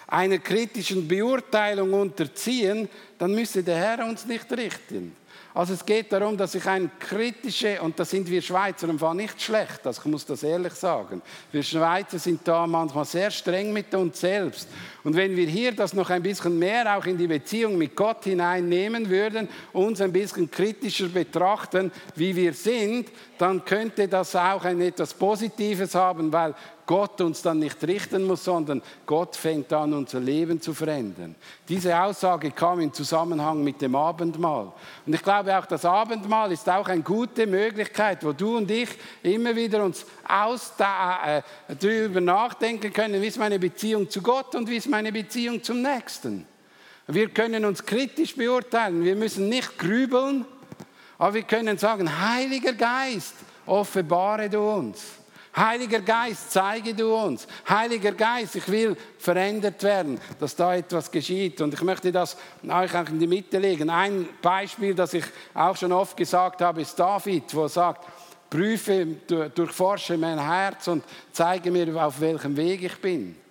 einer 0.06 0.38
kritischen 0.38 1.08
Beurteilung 1.08 1.92
unterziehen, 1.94 2.88
dann 3.22 3.36
müsste 3.36 3.62
der 3.62 3.76
Herr 3.76 4.04
uns 4.04 4.26
nicht 4.26 4.50
richten. 4.50 5.14
Also 5.54 5.74
es 5.74 5.86
geht 5.86 6.12
darum, 6.12 6.36
dass 6.36 6.56
ich 6.56 6.66
ein 6.66 6.90
kritische, 6.98 7.80
und 7.80 7.96
da 7.96 8.04
sind 8.04 8.28
wir 8.28 8.42
Schweizer 8.42 8.88
im 8.88 8.98
Fall 8.98 9.14
nicht 9.14 9.40
schlecht, 9.40 9.86
also 9.86 10.00
ich 10.00 10.10
muss 10.10 10.26
das 10.26 10.42
ehrlich 10.42 10.72
sagen. 10.72 11.22
Wir 11.52 11.62
Schweizer 11.62 12.18
sind 12.18 12.40
da 12.48 12.66
manchmal 12.66 13.04
sehr 13.04 13.30
streng 13.30 13.72
mit 13.72 13.94
uns 13.94 14.18
selbst. 14.18 14.66
Und 15.04 15.14
wenn 15.14 15.36
wir 15.36 15.46
hier 15.46 15.70
das 15.70 15.92
noch 15.92 16.10
ein 16.10 16.22
bisschen 16.22 16.58
mehr 16.58 16.96
auch 16.96 17.04
in 17.04 17.16
die 17.16 17.28
Beziehung 17.28 17.78
mit 17.78 17.94
Gott 17.94 18.24
hineinnehmen 18.24 19.08
würden, 19.08 19.48
uns 19.72 20.00
ein 20.00 20.12
bisschen 20.12 20.50
kritischer 20.50 21.08
betrachten, 21.08 21.92
wie 22.16 22.34
wir 22.34 22.54
sind, 22.54 23.10
dann 23.38 23.64
könnte 23.64 24.08
das 24.08 24.34
auch 24.34 24.64
ein 24.64 24.80
etwas 24.80 25.14
Positives 25.14 25.94
haben, 25.94 26.32
weil 26.32 26.54
Gott 26.86 27.20
uns 27.20 27.42
dann 27.42 27.58
nicht 27.58 27.82
richten 27.84 28.26
muss, 28.26 28.44
sondern 28.44 28.82
Gott 29.06 29.36
fängt 29.36 29.72
an, 29.72 29.92
unser 29.92 30.20
Leben 30.20 30.60
zu 30.60 30.74
verändern. 30.74 31.34
Diese 31.68 31.98
Aussage 31.98 32.50
kam 32.50 32.80
im 32.80 32.92
Zusammenhang 32.92 33.11
mit 33.54 33.80
dem 33.80 33.94
Abendmahl. 33.94 34.72
Und 35.06 35.14
ich 35.14 35.22
glaube 35.22 35.56
auch, 35.56 35.66
das 35.66 35.84
Abendmahl 35.84 36.52
ist 36.52 36.68
auch 36.68 36.88
eine 36.88 37.02
gute 37.02 37.46
Möglichkeit, 37.46 38.24
wo 38.24 38.32
du 38.32 38.56
und 38.56 38.70
ich 38.70 38.88
immer 39.22 39.54
wieder 39.54 39.84
uns 39.84 40.04
aus, 40.26 40.72
äh, 40.78 41.42
darüber 41.80 42.20
nachdenken 42.20 42.92
können, 42.92 43.20
wie 43.20 43.26
ist 43.26 43.38
meine 43.38 43.58
Beziehung 43.58 44.08
zu 44.08 44.22
Gott 44.22 44.54
und 44.54 44.68
wie 44.68 44.76
ist 44.76 44.88
meine 44.88 45.12
Beziehung 45.12 45.62
zum 45.62 45.82
Nächsten. 45.82 46.46
Wir 47.06 47.28
können 47.28 47.64
uns 47.64 47.84
kritisch 47.84 48.36
beurteilen, 48.36 49.04
wir 49.04 49.16
müssen 49.16 49.48
nicht 49.48 49.78
grübeln, 49.78 50.44
aber 51.18 51.34
wir 51.34 51.42
können 51.42 51.78
sagen, 51.78 52.08
Heiliger 52.20 52.72
Geist, 52.72 53.34
offenbare 53.66 54.48
du 54.48 54.60
uns. 54.60 55.21
Heiliger 55.54 56.00
Geist, 56.00 56.50
zeige 56.50 56.94
du 56.94 57.14
uns. 57.14 57.46
Heiliger 57.68 58.12
Geist, 58.12 58.56
ich 58.56 58.68
will 58.68 58.96
verändert 59.18 59.82
werden, 59.82 60.18
dass 60.40 60.56
da 60.56 60.74
etwas 60.74 61.10
geschieht. 61.10 61.60
Und 61.60 61.74
ich 61.74 61.82
möchte 61.82 62.10
das 62.10 62.36
euch 62.66 62.94
auch 62.96 63.08
in 63.08 63.18
die 63.18 63.26
Mitte 63.26 63.58
legen. 63.58 63.90
Ein 63.90 64.28
Beispiel, 64.40 64.94
das 64.94 65.12
ich 65.12 65.24
auch 65.52 65.76
schon 65.76 65.92
oft 65.92 66.16
gesagt 66.16 66.62
habe, 66.62 66.80
ist 66.80 66.98
David, 66.98 67.54
wo 67.54 67.64
er 67.64 67.68
sagt, 67.68 68.06
prüfe, 68.48 69.06
durchforsche 69.54 70.16
mein 70.16 70.38
Herz 70.38 70.88
und 70.88 71.04
zeige 71.32 71.70
mir, 71.70 72.02
auf 72.02 72.20
welchem 72.20 72.56
Weg 72.56 72.82
ich 72.82 73.00
bin. 73.00 73.41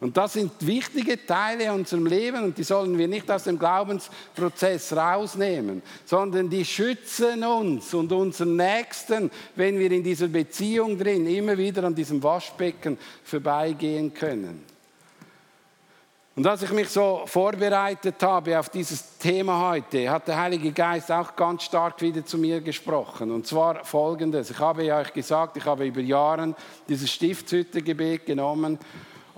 Und 0.00 0.16
das 0.16 0.32
sind 0.32 0.52
wichtige 0.60 1.26
Teile 1.26 1.70
unserem 1.72 2.06
Leben 2.06 2.42
und 2.42 2.56
die 2.56 2.62
sollen 2.62 2.96
wir 2.96 3.06
nicht 3.06 3.30
aus 3.30 3.44
dem 3.44 3.58
Glaubensprozess 3.58 4.94
rausnehmen, 4.94 5.82
sondern 6.06 6.48
die 6.48 6.64
schützen 6.64 7.44
uns 7.44 7.92
und 7.92 8.10
unseren 8.10 8.56
Nächsten, 8.56 9.30
wenn 9.56 9.78
wir 9.78 9.92
in 9.92 10.02
dieser 10.02 10.28
Beziehung 10.28 10.98
drin 10.98 11.26
immer 11.26 11.56
wieder 11.58 11.84
an 11.84 11.94
diesem 11.94 12.22
Waschbecken 12.22 12.96
vorbeigehen 13.22 14.14
können. 14.14 14.64
Und 16.34 16.46
als 16.46 16.62
ich 16.62 16.70
mich 16.70 16.88
so 16.88 17.24
vorbereitet 17.26 18.22
habe 18.22 18.58
auf 18.58 18.70
dieses 18.70 19.18
Thema 19.18 19.70
heute, 19.72 20.08
hat 20.08 20.26
der 20.26 20.38
Heilige 20.38 20.72
Geist 20.72 21.12
auch 21.12 21.36
ganz 21.36 21.64
stark 21.64 22.00
wieder 22.00 22.24
zu 22.24 22.38
mir 22.38 22.62
gesprochen. 22.62 23.30
Und 23.30 23.46
zwar 23.46 23.84
folgendes. 23.84 24.50
Ich 24.50 24.58
habe 24.58 24.84
ja 24.84 25.00
euch 25.00 25.12
gesagt, 25.12 25.58
ich 25.58 25.64
habe 25.66 25.86
über 25.86 26.00
Jahre 26.00 26.54
dieses 26.88 27.10
Stiftshüttegebet 27.10 28.24
genommen 28.24 28.78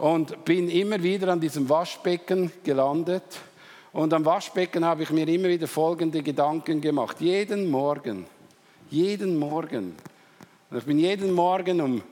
und 0.03 0.45
bin 0.45 0.69
immer 0.69 1.01
wieder 1.01 1.29
an 1.29 1.38
diesem 1.38 1.69
Waschbecken 1.69 2.51
gelandet. 2.65 3.23
Und 3.93 4.12
am 4.12 4.25
Waschbecken 4.25 4.85
habe 4.85 5.05
ich 5.05 5.11
mir 5.11 5.29
immer 5.29 5.47
wieder 5.47 5.69
folgende 5.69 6.25
Gedanken 6.25 6.81
gemacht. 6.81 7.21
Jeden 7.21 7.71
Morgen, 7.71 8.27
jeden 8.91 9.38
Morgen. 9.38 9.95
Und 10.71 10.77
ich 10.77 10.85
bin 10.85 10.99
jeden 10.99 11.31
Morgen 11.31 11.81
um, 11.81 12.03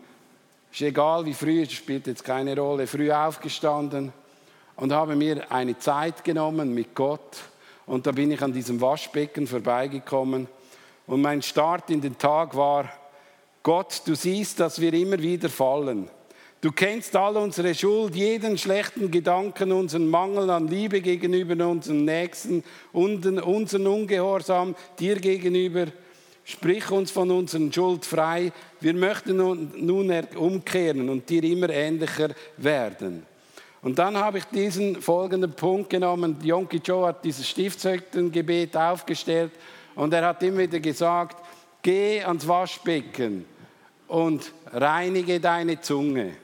ist 0.71 0.83
egal 0.83 1.25
wie 1.25 1.35
früh, 1.35 1.63
es 1.63 1.73
spielt 1.73 2.07
jetzt 2.07 2.23
keine 2.23 2.57
Rolle, 2.57 2.87
früh 2.87 3.11
aufgestanden. 3.11 4.13
und 4.77 4.93
habe 4.93 5.17
mir 5.17 5.51
eine 5.51 5.77
Zeit 5.77 6.23
genommen 6.23 6.73
mit 6.73 6.95
Gott. 6.95 7.39
Und 7.87 8.07
da 8.07 8.13
bin 8.13 8.31
ich 8.31 8.41
an 8.41 8.53
diesem 8.53 8.81
Waschbecken 8.81 9.49
vorbeigekommen. 9.49 10.47
Und 11.09 11.23
mein 11.23 11.43
Start 11.43 11.91
in 11.91 12.01
den 12.01 12.17
Tag 12.17 12.57
war, 12.57 12.89
Gott, 13.65 14.03
du 14.05 14.15
siehst, 14.15 14.61
dass 14.61 14.81
wir 14.81 14.95
immer 14.95 15.19
wieder 15.19 15.49
fallen. 15.49 16.09
Du 16.63 16.73
kennst 16.73 17.17
all 17.17 17.39
unsere 17.39 17.75
Schuld, 17.75 18.15
jeden 18.15 18.59
schlechten 18.59 19.11
Gedanken, 19.11 19.73
unseren 19.73 20.07
Mangel 20.07 20.51
an 20.51 20.69
Liebe 20.69 21.01
gegenüber 21.01 21.67
unseren 21.67 22.05
Nächsten, 22.05 22.63
unseren 22.93 23.39
Ungehorsam 23.87 24.77
dir 24.99 25.17
gegenüber. 25.17 25.87
Sprich 26.45 26.91
uns 26.91 27.11
von 27.11 27.31
unserer 27.31 27.73
Schuld 27.73 28.05
frei. 28.05 28.53
Wir 28.79 28.93
möchten 28.93 29.37
nun 29.37 29.71
umkehren 30.37 31.09
und 31.09 31.31
dir 31.31 31.45
immer 31.45 31.71
ähnlicher 31.71 32.29
werden. 32.59 33.25
Und 33.81 33.99
dann 33.99 34.19
habe 34.19 34.39
ich 34.39 34.45
diesen 34.45 35.01
folgenden 35.01 35.53
Punkt 35.53 35.89
genommen. 35.89 36.37
Yonki 36.43 36.83
Joe 36.85 37.07
hat 37.07 37.25
dieses 37.25 37.49
Stiftshüttengebet 37.49 38.77
aufgestellt 38.77 39.53
und 39.95 40.13
er 40.13 40.27
hat 40.27 40.43
immer 40.43 40.59
wieder 40.59 40.81
gesagt, 40.81 41.43
geh 41.81 42.23
ans 42.23 42.47
Waschbecken 42.47 43.47
und 44.09 44.53
reinige 44.73 45.41
deine 45.41 45.81
Zunge. 45.81 46.35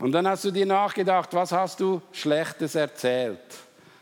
Und 0.00 0.12
dann 0.12 0.26
hast 0.26 0.44
du 0.44 0.50
dir 0.50 0.66
nachgedacht, 0.66 1.32
was 1.32 1.52
hast 1.52 1.80
du 1.80 2.02
Schlechtes 2.12 2.74
erzählt? 2.74 3.38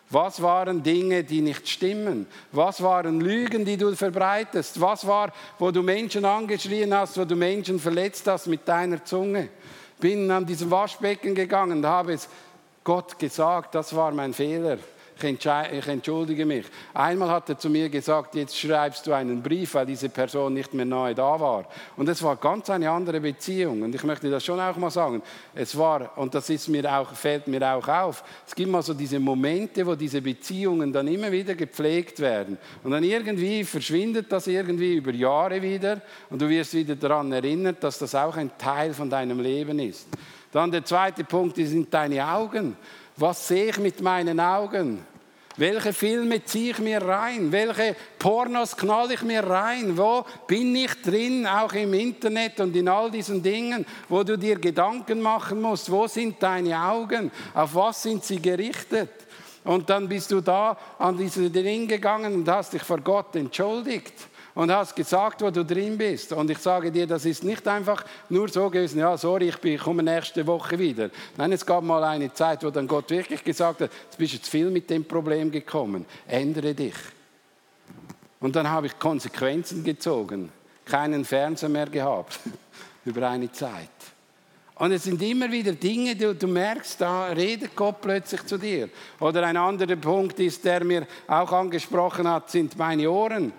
Was 0.09 0.42
waren 0.42 0.83
Dinge, 0.83 1.24
die 1.24 1.40
nicht 1.40 1.68
stimmen? 1.68 2.26
Was 2.50 2.83
waren 2.83 3.20
Lügen, 3.20 3.64
die 3.64 3.76
du 3.76 3.94
verbreitest? 3.94 4.81
Was 4.81 5.07
war, 5.07 5.33
wo 5.59 5.70
du 5.70 5.83
Menschen 5.83 6.24
angeschrien 6.24 6.94
hast, 6.94 7.16
wo 7.18 7.24
du 7.24 7.35
Menschen 7.35 7.78
verletzt 7.78 8.26
hast 8.26 8.46
mit 8.46 8.68
deiner 8.68 9.05
Zunge? 9.05 9.48
Bin 9.98 10.31
an 10.31 10.44
diesem 10.44 10.70
Waschbecken 10.70 11.35
gegangen 11.35 11.78
und 11.78 11.87
habe 11.87 12.12
es 12.12 12.28
Gott 12.85 13.18
gesagt, 13.18 13.74
das 13.74 13.94
war 13.94 14.12
mein 14.12 14.35
Fehler 14.35 14.78
ich 15.20 15.87
entschuldige 15.87 16.46
mich. 16.46 16.66
Einmal 16.94 17.31
hat 17.31 17.48
er 17.48 17.59
zu 17.59 17.68
mir 17.70 17.88
gesagt, 17.88 18.35
jetzt 18.35 18.59
schreibst 18.59 19.07
du 19.07 19.12
einen 19.12 19.42
Brief, 19.42 19.75
weil 19.75 19.87
diese 19.87 20.09
Person 20.09 20.55
nicht 20.55 20.75
mehr 20.75 20.87
nahe 20.87 21.14
da 21.14 21.38
war. 21.38 21.64
Und 21.96 22.09
es 22.09 22.22
war 22.22 22.37
ganz 22.37 22.70
eine 22.70 22.90
andere 22.90 23.20
Beziehung. 23.20 23.83
Und 23.83 23.94
ich 23.94 24.03
möchte 24.05 24.31
das 24.31 24.44
schon 24.44 24.59
auch 24.61 24.77
mal 24.77 24.90
sagen. 24.90 25.22
Es 25.55 25.77
war, 25.77 26.16
und 26.16 26.35
das 26.35 26.51
ist 26.51 26.68
mir 26.68 26.90
auch, 26.92 27.12
fällt 27.12 27.46
mir 27.46 27.62
auch 27.75 27.87
auf, 27.87 28.25
es 28.46 28.55
gibt 28.55 28.70
mal 28.70 28.83
so 28.83 28.94
diese 28.94 29.20
Momente, 29.20 29.87
wo 29.87 29.94
diese 29.94 30.20
Beziehungen 30.20 30.92
dann 30.92 31.09
immer 31.09 31.31
wieder 31.31 31.55
gepflegt 31.55 32.20
werden. 32.20 32.59
Und 32.83 32.90
dann 32.90 33.05
irgendwie 33.05 33.64
verschwindet 33.64 34.31
das 34.31 34.46
irgendwie 34.46 34.96
über 34.96 35.12
Jahre 35.12 35.61
wieder 35.62 36.01
und 36.31 36.40
du 36.40 36.48
wirst 36.48 36.75
wieder 36.75 36.96
daran 36.96 37.33
erinnert, 37.33 37.83
dass 37.83 37.98
das 37.98 38.14
auch 38.14 38.37
ein 38.37 38.51
Teil 38.59 38.92
von 38.94 39.09
deinem 39.09 39.40
Leben 39.40 39.79
ist. 39.79 40.09
Dann 40.53 40.70
der 40.70 40.85
zweite 40.85 41.25
Punkt 41.25 41.57
sind 41.57 41.92
deine 41.92 42.31
Augen. 42.31 42.77
Was 43.16 43.48
sehe 43.48 43.70
ich 43.70 43.79
mit 43.79 44.01
meinen 44.01 44.40
Augen? 44.40 45.05
Welche 45.57 45.92
Filme 45.92 46.42
ziehe 46.44 46.70
ich 46.70 46.79
mir 46.79 47.03
rein? 47.03 47.53
Welche 47.53 47.94
Pornos 48.18 48.75
knall 48.75 49.12
ich 49.12 49.22
mir 49.22 49.44
rein? 49.44 49.96
Wo 49.98 50.25
bin 50.46 50.75
ich 50.75 50.94
drin, 51.03 51.46
auch 51.46 51.72
im 51.75 51.92
Internet 51.92 52.59
und 52.61 52.75
in 52.75 52.88
all 52.88 53.11
diesen 53.11 53.42
Dingen, 53.42 53.85
wo 54.09 54.22
du 54.22 54.38
dir 54.38 54.59
Gedanken 54.59 55.20
machen 55.20 55.61
musst? 55.61 55.90
Wo 55.90 56.07
sind 56.07 56.42
deine 56.42 56.81
Augen? 56.81 57.31
Auf 57.53 57.75
was 57.75 58.03
sind 58.03 58.25
sie 58.25 58.40
gerichtet? 58.40 59.11
Und 59.64 59.90
dann 59.90 60.09
bist 60.09 60.31
du 60.31 60.40
da 60.40 60.77
an 60.98 61.18
diese 61.18 61.51
Dinge 61.51 61.87
gegangen 61.87 62.35
und 62.35 62.48
hast 62.48 62.72
dich 62.72 62.83
vor 62.83 62.98
Gott 62.98 63.37
entschuldigt 63.37 64.14
und 64.55 64.71
hast 64.71 64.95
gesagt, 64.95 65.41
wo 65.43 65.51
du 65.51 65.65
drin 65.65 65.97
bist. 65.97 66.33
Und 66.33 66.51
ich 66.51 66.59
sage 66.59 66.91
dir, 66.91 67.07
das 67.07 67.25
ist 67.25 67.45
nicht 67.45 67.67
einfach 67.67 68.05
nur 68.29 68.49
so 68.49 68.69
gewesen, 68.69 68.99
ja, 68.99 69.17
sorry, 69.17 69.53
ich, 69.62 69.81
komme 69.81 70.03
nächste 70.03 70.47
Woche 70.47 70.79
wieder. 70.79 71.11
Nein, 71.37 71.53
es 71.53 71.65
gab 71.65 71.83
mal 71.83 72.05
eine 72.05 72.33
Zeit, 72.33 72.62
wo 72.65 72.71
dann 72.71 72.87
Gott 72.87 73.11
wirklich 73.11 73.43
gesagt 73.43 73.81
hat, 73.81 73.91
jetzt 74.05 74.19
bist 74.19 74.35
du 74.35 74.43
zu 74.43 74.51
viel 74.51 74.71
mit 74.71 74.88
dem 74.91 75.05
Problem 75.05 75.51
gekommen, 75.51 76.05
ändere 76.27 76.75
dich. 76.75 76.95
Und 78.41 78.57
dann 78.57 78.69
habe 78.69 78.88
ich 78.88 78.99
Konsequenzen 78.99 79.85
gezogen, 79.85 80.51
keinen 80.85 81.25
Fernseher 81.25 81.69
mehr 81.69 81.87
gehabt, 81.87 82.41
über 83.05 83.29
eine 83.29 83.51
Zeit. 83.53 83.88
Und 84.75 84.91
es 84.91 85.05
sind 85.05 85.23
immer 85.23 85.51
wieder 85.53 85.73
Dinge, 85.73 86.17
die 86.17 86.35
du 86.35 86.47
merkst, 86.49 87.01
da 87.01 87.27
redet 87.27 87.77
Gott 87.77 88.01
plötzlich 88.01 88.45
zu 88.47 88.59
dir. 88.59 88.88
Oder 89.21 89.47
ein 89.47 89.57
anderer 89.57 89.95
Punkt 89.95 90.41
ist, 90.41 90.65
der 90.65 90.83
mir 90.83 91.07
auch 91.29 91.53
angesprochen 91.53 92.27
hat, 92.27 92.51
sind 92.51 92.77
meine 92.77 93.09
Ohren. 93.09 93.53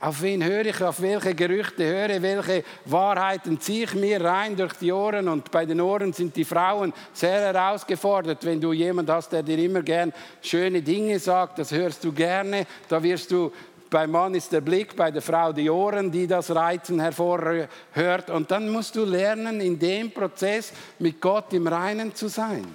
Auf 0.00 0.22
wen 0.22 0.44
höre 0.44 0.66
ich, 0.66 0.80
auf 0.80 1.02
welche 1.02 1.34
Gerüchte 1.34 1.84
höre, 1.84 2.22
welche 2.22 2.62
Wahrheiten 2.84 3.60
ziehe 3.60 3.84
ich 3.84 3.94
mir 3.94 4.24
rein 4.24 4.54
durch 4.54 4.74
die 4.74 4.92
Ohren. 4.92 5.26
Und 5.26 5.50
bei 5.50 5.66
den 5.66 5.80
Ohren 5.80 6.12
sind 6.12 6.36
die 6.36 6.44
Frauen 6.44 6.92
sehr 7.12 7.52
herausgefordert. 7.52 8.44
Wenn 8.44 8.60
du 8.60 8.72
jemanden 8.72 9.10
hast, 9.10 9.32
der 9.32 9.42
dir 9.42 9.58
immer 9.58 9.82
gern 9.82 10.12
schöne 10.40 10.82
Dinge 10.82 11.18
sagt, 11.18 11.58
das 11.58 11.72
hörst 11.72 12.04
du 12.04 12.12
gerne, 12.12 12.64
da 12.88 13.02
wirst 13.02 13.32
du 13.32 13.50
beim 13.90 14.10
Mann 14.10 14.34
ist 14.34 14.52
der 14.52 14.60
Blick, 14.60 14.94
bei 14.94 15.10
der 15.10 15.22
Frau 15.22 15.52
die 15.52 15.70
Ohren, 15.70 16.12
die 16.12 16.26
das 16.26 16.54
Reizen 16.54 17.00
hervorhört. 17.00 18.30
Und 18.30 18.50
dann 18.50 18.68
musst 18.68 18.94
du 18.94 19.04
lernen, 19.04 19.60
in 19.60 19.78
dem 19.78 20.12
Prozess 20.12 20.72
mit 20.98 21.20
Gott 21.20 21.52
im 21.54 21.66
Reinen 21.66 22.14
zu 22.14 22.28
sein. 22.28 22.66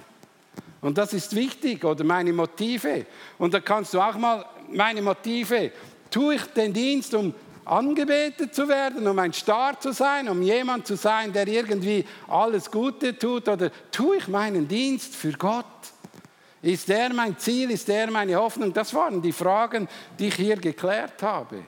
Und 0.80 0.98
das 0.98 1.14
ist 1.14 1.34
wichtig, 1.34 1.84
oder 1.84 2.04
meine 2.04 2.32
Motive. 2.32 3.06
Und 3.38 3.54
da 3.54 3.60
kannst 3.60 3.94
du 3.94 4.00
auch 4.00 4.16
mal 4.16 4.44
meine 4.70 5.00
Motive 5.00 5.70
Tue 6.14 6.36
ich 6.36 6.42
den 6.42 6.72
Dienst, 6.72 7.12
um 7.12 7.34
angebetet 7.64 8.54
zu 8.54 8.68
werden, 8.68 9.04
um 9.08 9.18
ein 9.18 9.32
Star 9.32 9.80
zu 9.80 9.92
sein, 9.92 10.28
um 10.28 10.40
jemand 10.42 10.86
zu 10.86 10.96
sein, 10.96 11.32
der 11.32 11.48
irgendwie 11.48 12.04
alles 12.28 12.70
Gute 12.70 13.18
tut? 13.18 13.48
Oder 13.48 13.68
tue 13.90 14.18
ich 14.18 14.28
meinen 14.28 14.68
Dienst 14.68 15.16
für 15.16 15.32
Gott? 15.32 15.64
Ist 16.62 16.88
der 16.88 17.12
mein 17.12 17.36
Ziel? 17.36 17.72
Ist 17.72 17.88
der 17.88 18.08
meine 18.12 18.36
Hoffnung? 18.36 18.72
Das 18.72 18.94
waren 18.94 19.20
die 19.20 19.32
Fragen, 19.32 19.88
die 20.16 20.28
ich 20.28 20.36
hier 20.36 20.54
geklärt 20.54 21.20
habe. 21.20 21.64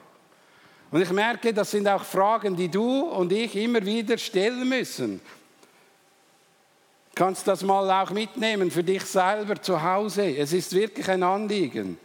Und 0.91 1.01
ich 1.01 1.11
merke, 1.11 1.53
das 1.53 1.71
sind 1.71 1.85
auch 1.85 2.05
Fragen, 2.05 2.55
die 2.55 2.69
du 2.69 3.01
und 3.01 3.33
ich 3.33 3.53
immer 3.57 3.85
wieder 3.85 4.17
stellen 4.17 4.69
müssen. 4.69 5.19
Du 7.13 7.15
kannst 7.15 7.45
das 7.49 7.63
mal 7.63 8.01
auch 8.01 8.11
mitnehmen 8.11 8.71
für 8.71 8.85
dich 8.85 9.03
selber 9.03 9.61
zu 9.61 9.83
Hause. 9.83 10.37
Es 10.37 10.53
ist 10.53 10.71
wirklich 10.71 11.09
ein 11.09 11.23
Anliegen. 11.23 11.97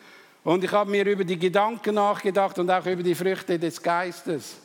Und 0.44 0.64
ich 0.64 0.72
habe 0.72 0.90
mir 0.90 1.06
über 1.06 1.24
die 1.24 1.38
Gedanken 1.38 1.94
nachgedacht 1.94 2.58
und 2.58 2.70
auch 2.70 2.84
über 2.86 3.02
die 3.02 3.14
Früchte 3.14 3.58
des 3.58 3.80
Geistes. 3.80 4.61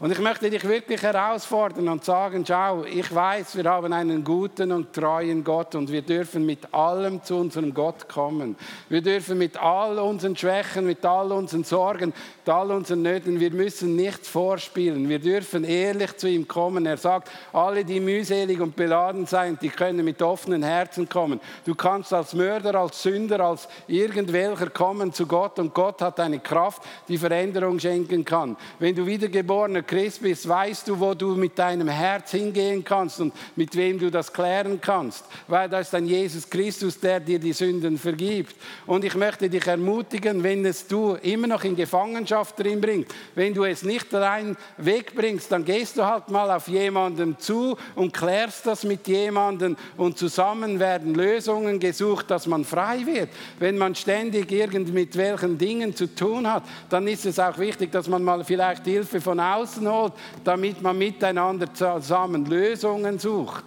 Und 0.00 0.10
ich 0.10 0.18
möchte 0.18 0.48
dich 0.48 0.66
wirklich 0.66 1.02
herausfordern 1.02 1.86
und 1.90 2.06
sagen, 2.06 2.42
schau, 2.48 2.84
ich 2.84 3.14
weiß, 3.14 3.54
wir 3.58 3.64
haben 3.64 3.92
einen 3.92 4.24
guten 4.24 4.72
und 4.72 4.94
treuen 4.94 5.44
Gott 5.44 5.74
und 5.74 5.92
wir 5.92 6.00
dürfen 6.00 6.46
mit 6.46 6.72
allem 6.72 7.22
zu 7.22 7.36
unserem 7.36 7.74
Gott 7.74 8.08
kommen. 8.08 8.56
Wir 8.88 9.02
dürfen 9.02 9.36
mit 9.36 9.58
all 9.58 9.98
unseren 9.98 10.34
Schwächen, 10.34 10.86
mit 10.86 11.04
all 11.04 11.30
unseren 11.32 11.64
Sorgen, 11.64 12.14
mit 12.38 12.48
all 12.48 12.70
unseren 12.70 13.02
Nöten, 13.02 13.40
wir 13.40 13.50
müssen 13.50 13.94
nichts 13.94 14.26
vorspielen. 14.26 15.06
Wir 15.06 15.18
dürfen 15.18 15.64
ehrlich 15.64 16.16
zu 16.16 16.30
ihm 16.30 16.48
kommen. 16.48 16.86
Er 16.86 16.96
sagt, 16.96 17.30
alle, 17.52 17.84
die 17.84 18.00
mühselig 18.00 18.58
und 18.58 18.76
beladen 18.76 19.26
sind, 19.26 19.60
die 19.60 19.68
können 19.68 20.02
mit 20.02 20.22
offenen 20.22 20.62
Herzen 20.62 21.10
kommen. 21.10 21.40
Du 21.66 21.74
kannst 21.74 22.14
als 22.14 22.32
Mörder, 22.32 22.74
als 22.74 23.02
Sünder, 23.02 23.40
als 23.40 23.68
irgendwelcher 23.86 24.70
kommen 24.70 25.12
zu 25.12 25.26
Gott 25.26 25.58
und 25.58 25.74
Gott 25.74 26.00
hat 26.00 26.18
eine 26.20 26.38
Kraft, 26.38 26.84
die 27.06 27.18
Veränderung 27.18 27.78
schenken 27.78 28.24
kann. 28.24 28.56
Wenn 28.78 28.94
du 28.94 29.04
wiedergeborener 29.04 29.89
Christ 29.90 30.22
bist, 30.22 30.48
weißt 30.48 30.86
du, 30.86 31.00
wo 31.00 31.14
du 31.14 31.34
mit 31.34 31.58
deinem 31.58 31.88
Herz 31.88 32.30
hingehen 32.30 32.84
kannst 32.84 33.20
und 33.20 33.34
mit 33.56 33.74
wem 33.74 33.98
du 33.98 34.08
das 34.08 34.32
klären 34.32 34.80
kannst. 34.80 35.24
Weil 35.48 35.68
da 35.68 35.80
ist 35.80 35.92
ein 35.96 36.06
Jesus 36.06 36.48
Christus, 36.48 37.00
der 37.00 37.18
dir 37.18 37.40
die 37.40 37.52
Sünden 37.52 37.98
vergibt. 37.98 38.54
Und 38.86 39.04
ich 39.04 39.16
möchte 39.16 39.50
dich 39.50 39.66
ermutigen, 39.66 40.44
wenn 40.44 40.64
es 40.64 40.86
du 40.86 41.16
immer 41.22 41.48
noch 41.48 41.64
in 41.64 41.74
Gefangenschaft 41.74 42.56
drin 42.60 42.80
bringst, 42.80 43.12
wenn 43.34 43.52
du 43.52 43.64
es 43.64 43.82
nicht 43.82 44.14
rein 44.14 44.56
wegbringst, 44.76 45.50
dann 45.50 45.64
gehst 45.64 45.96
du 45.96 46.06
halt 46.06 46.28
mal 46.28 46.48
auf 46.52 46.68
jemanden 46.68 47.36
zu 47.40 47.76
und 47.96 48.12
klärst 48.12 48.66
das 48.66 48.84
mit 48.84 49.08
jemandem 49.08 49.76
und 49.96 50.16
zusammen 50.16 50.78
werden 50.78 51.16
Lösungen 51.16 51.80
gesucht, 51.80 52.30
dass 52.30 52.46
man 52.46 52.64
frei 52.64 53.04
wird. 53.06 53.30
Wenn 53.58 53.76
man 53.76 53.96
ständig 53.96 54.52
irgend 54.52 54.94
mit 54.94 55.16
welchen 55.16 55.58
Dingen 55.58 55.96
zu 55.96 56.14
tun 56.14 56.48
hat, 56.48 56.62
dann 56.88 57.08
ist 57.08 57.26
es 57.26 57.40
auch 57.40 57.58
wichtig, 57.58 57.90
dass 57.90 58.06
man 58.06 58.22
mal 58.22 58.44
vielleicht 58.44 58.84
Hilfe 58.84 59.20
von 59.20 59.40
außen 59.40 59.79
Herzen 59.80 59.90
holt, 59.90 60.12
damit 60.44 60.82
man 60.82 60.96
miteinander 60.96 61.72
zusammen 61.72 62.46
Lösungen 62.46 63.18
sucht. 63.18 63.64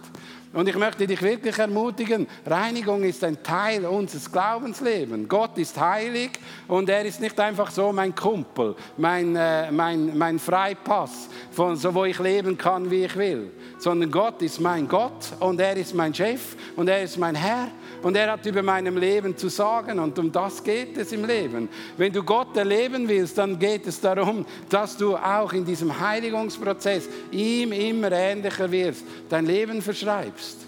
Und 0.52 0.68
ich 0.68 0.76
möchte 0.76 1.04
dich 1.04 1.20
wirklich 1.20 1.58
ermutigen, 1.58 2.28
Reinigung 2.46 3.02
ist 3.02 3.24
ein 3.24 3.42
Teil 3.42 3.84
unseres 3.86 4.30
Glaubenslebens. 4.30 5.28
Gott 5.28 5.58
ist 5.58 5.80
heilig 5.80 6.30
und 6.68 6.88
er 6.88 7.04
ist 7.04 7.20
nicht 7.20 7.40
einfach 7.40 7.72
so 7.72 7.90
mein 7.92 8.14
Kumpel, 8.14 8.76
mein, 8.96 9.34
äh, 9.34 9.72
mein, 9.72 10.16
mein 10.16 10.38
Freipass, 10.38 11.28
von 11.50 11.74
so, 11.74 11.92
wo 11.92 12.04
ich 12.04 12.20
leben 12.20 12.56
kann, 12.56 12.88
wie 12.88 13.04
ich 13.04 13.16
will. 13.16 13.50
Sondern 13.78 14.12
Gott 14.12 14.42
ist 14.42 14.60
mein 14.60 14.86
Gott 14.86 15.32
und 15.40 15.60
er 15.60 15.76
ist 15.76 15.92
mein 15.92 16.14
Chef 16.14 16.54
und 16.76 16.86
er 16.88 17.02
ist 17.02 17.18
mein 17.18 17.34
Herr 17.34 17.66
und 18.04 18.16
er 18.18 18.32
hat 18.32 18.44
über 18.44 18.62
meinem 18.62 18.98
Leben 18.98 19.34
zu 19.34 19.48
sagen 19.48 19.98
und 19.98 20.18
um 20.18 20.30
das 20.30 20.62
geht 20.62 20.96
es 20.98 21.10
im 21.12 21.24
Leben. 21.24 21.70
Wenn 21.96 22.12
du 22.12 22.22
Gott 22.22 22.54
erleben 22.54 23.08
willst, 23.08 23.38
dann 23.38 23.58
geht 23.58 23.86
es 23.86 23.98
darum, 23.98 24.44
dass 24.68 24.98
du 24.98 25.16
auch 25.16 25.54
in 25.54 25.64
diesem 25.64 25.98
Heiligungsprozess 25.98 27.08
ihm 27.30 27.72
immer 27.72 28.12
ähnlicher 28.12 28.70
wirst, 28.70 29.04
dein 29.30 29.46
Leben 29.46 29.80
verschreibst. 29.80 30.58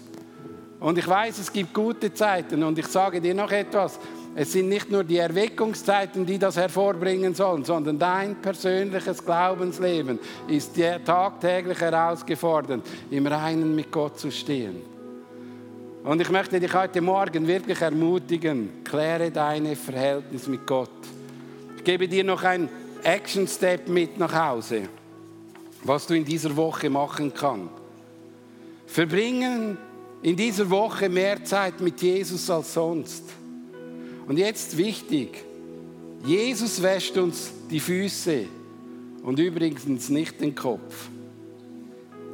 Und 0.79 0.97
ich 0.97 1.07
weiß, 1.07 1.37
es 1.37 1.53
gibt 1.53 1.75
gute 1.75 2.11
Zeiten 2.11 2.63
und 2.63 2.79
ich 2.79 2.87
sage 2.87 3.21
dir 3.21 3.35
noch 3.35 3.51
etwas. 3.51 3.99
Es 4.33 4.51
sind 4.51 4.69
nicht 4.69 4.89
nur 4.89 5.03
die 5.03 5.17
Erweckungszeiten, 5.17 6.25
die 6.25 6.39
das 6.39 6.57
hervorbringen 6.57 7.35
sollen, 7.35 7.63
sondern 7.63 7.99
dein 7.99 8.41
persönliches 8.41 9.23
Glaubensleben 9.23 10.17
ist 10.47 10.71
tagtäglich 11.05 11.79
herausgefordert, 11.79 12.81
im 13.11 13.27
Reinen 13.27 13.75
mit 13.75 13.91
Gott 13.91 14.17
zu 14.19 14.31
stehen. 14.31 14.96
Und 16.07 16.21
ich 16.21 16.29
möchte 16.29 16.57
dich 16.57 16.73
heute 16.73 17.01
Morgen 17.01 17.45
wirklich 17.45 17.81
ermutigen, 17.81 18.81
kläre 18.85 19.29
deine 19.29 19.75
Verhältnis 19.75 20.47
mit 20.47 20.65
Gott. 20.65 20.89
Ich 21.75 21.83
gebe 21.83 22.07
dir 22.07 22.23
noch 22.23 22.43
ein 22.43 22.69
Action 23.03 23.45
Step 23.45 23.89
mit 23.89 24.17
nach 24.17 24.33
Hause, 24.33 24.83
was 25.83 26.07
du 26.07 26.13
in 26.13 26.23
dieser 26.23 26.55
Woche 26.55 26.89
machen 26.89 27.33
kannst. 27.33 27.73
Verbringen 28.85 29.77
in 30.21 30.37
dieser 30.37 30.69
Woche 30.69 31.09
mehr 31.09 31.43
Zeit 31.43 31.81
mit 31.81 32.01
Jesus 32.01 32.49
als 32.49 32.73
sonst. 32.73 33.25
Und 34.29 34.37
jetzt 34.37 34.77
wichtig, 34.77 35.43
Jesus 36.25 36.81
wäscht 36.81 37.17
uns 37.17 37.51
die 37.69 37.81
Füße 37.81 38.45
und 39.23 39.39
übrigens 39.39 40.07
nicht 40.07 40.39
den 40.39 40.55
Kopf. 40.55 41.09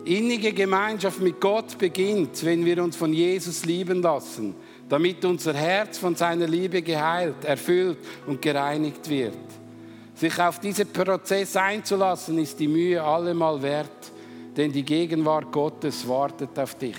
Innige 0.05 0.51
Gemeinschaft 0.51 1.21
mit 1.21 1.39
Gott 1.39 1.77
beginnt, 1.77 2.43
wenn 2.43 2.65
wir 2.65 2.83
uns 2.83 2.95
von 2.95 3.13
Jesus 3.13 3.63
lieben 3.65 4.01
lassen, 4.01 4.53
damit 4.89 5.23
unser 5.23 5.53
Herz 5.53 5.97
von 5.97 6.15
seiner 6.15 6.47
Liebe 6.47 6.81
geheilt, 6.81 7.45
erfüllt 7.45 7.99
und 8.27 8.41
gereinigt 8.41 9.09
wird. 9.09 9.37
Sich 10.13 10.37
auf 10.39 10.59
diesen 10.59 10.87
Prozess 10.87 11.55
einzulassen, 11.55 12.37
ist 12.37 12.59
die 12.59 12.67
Mühe 12.67 13.01
allemal 13.01 13.61
wert, 13.61 14.11
denn 14.57 14.71
die 14.71 14.83
Gegenwart 14.83 15.51
Gottes 15.51 16.07
wartet 16.07 16.57
auf 16.59 16.75
dich. 16.75 16.97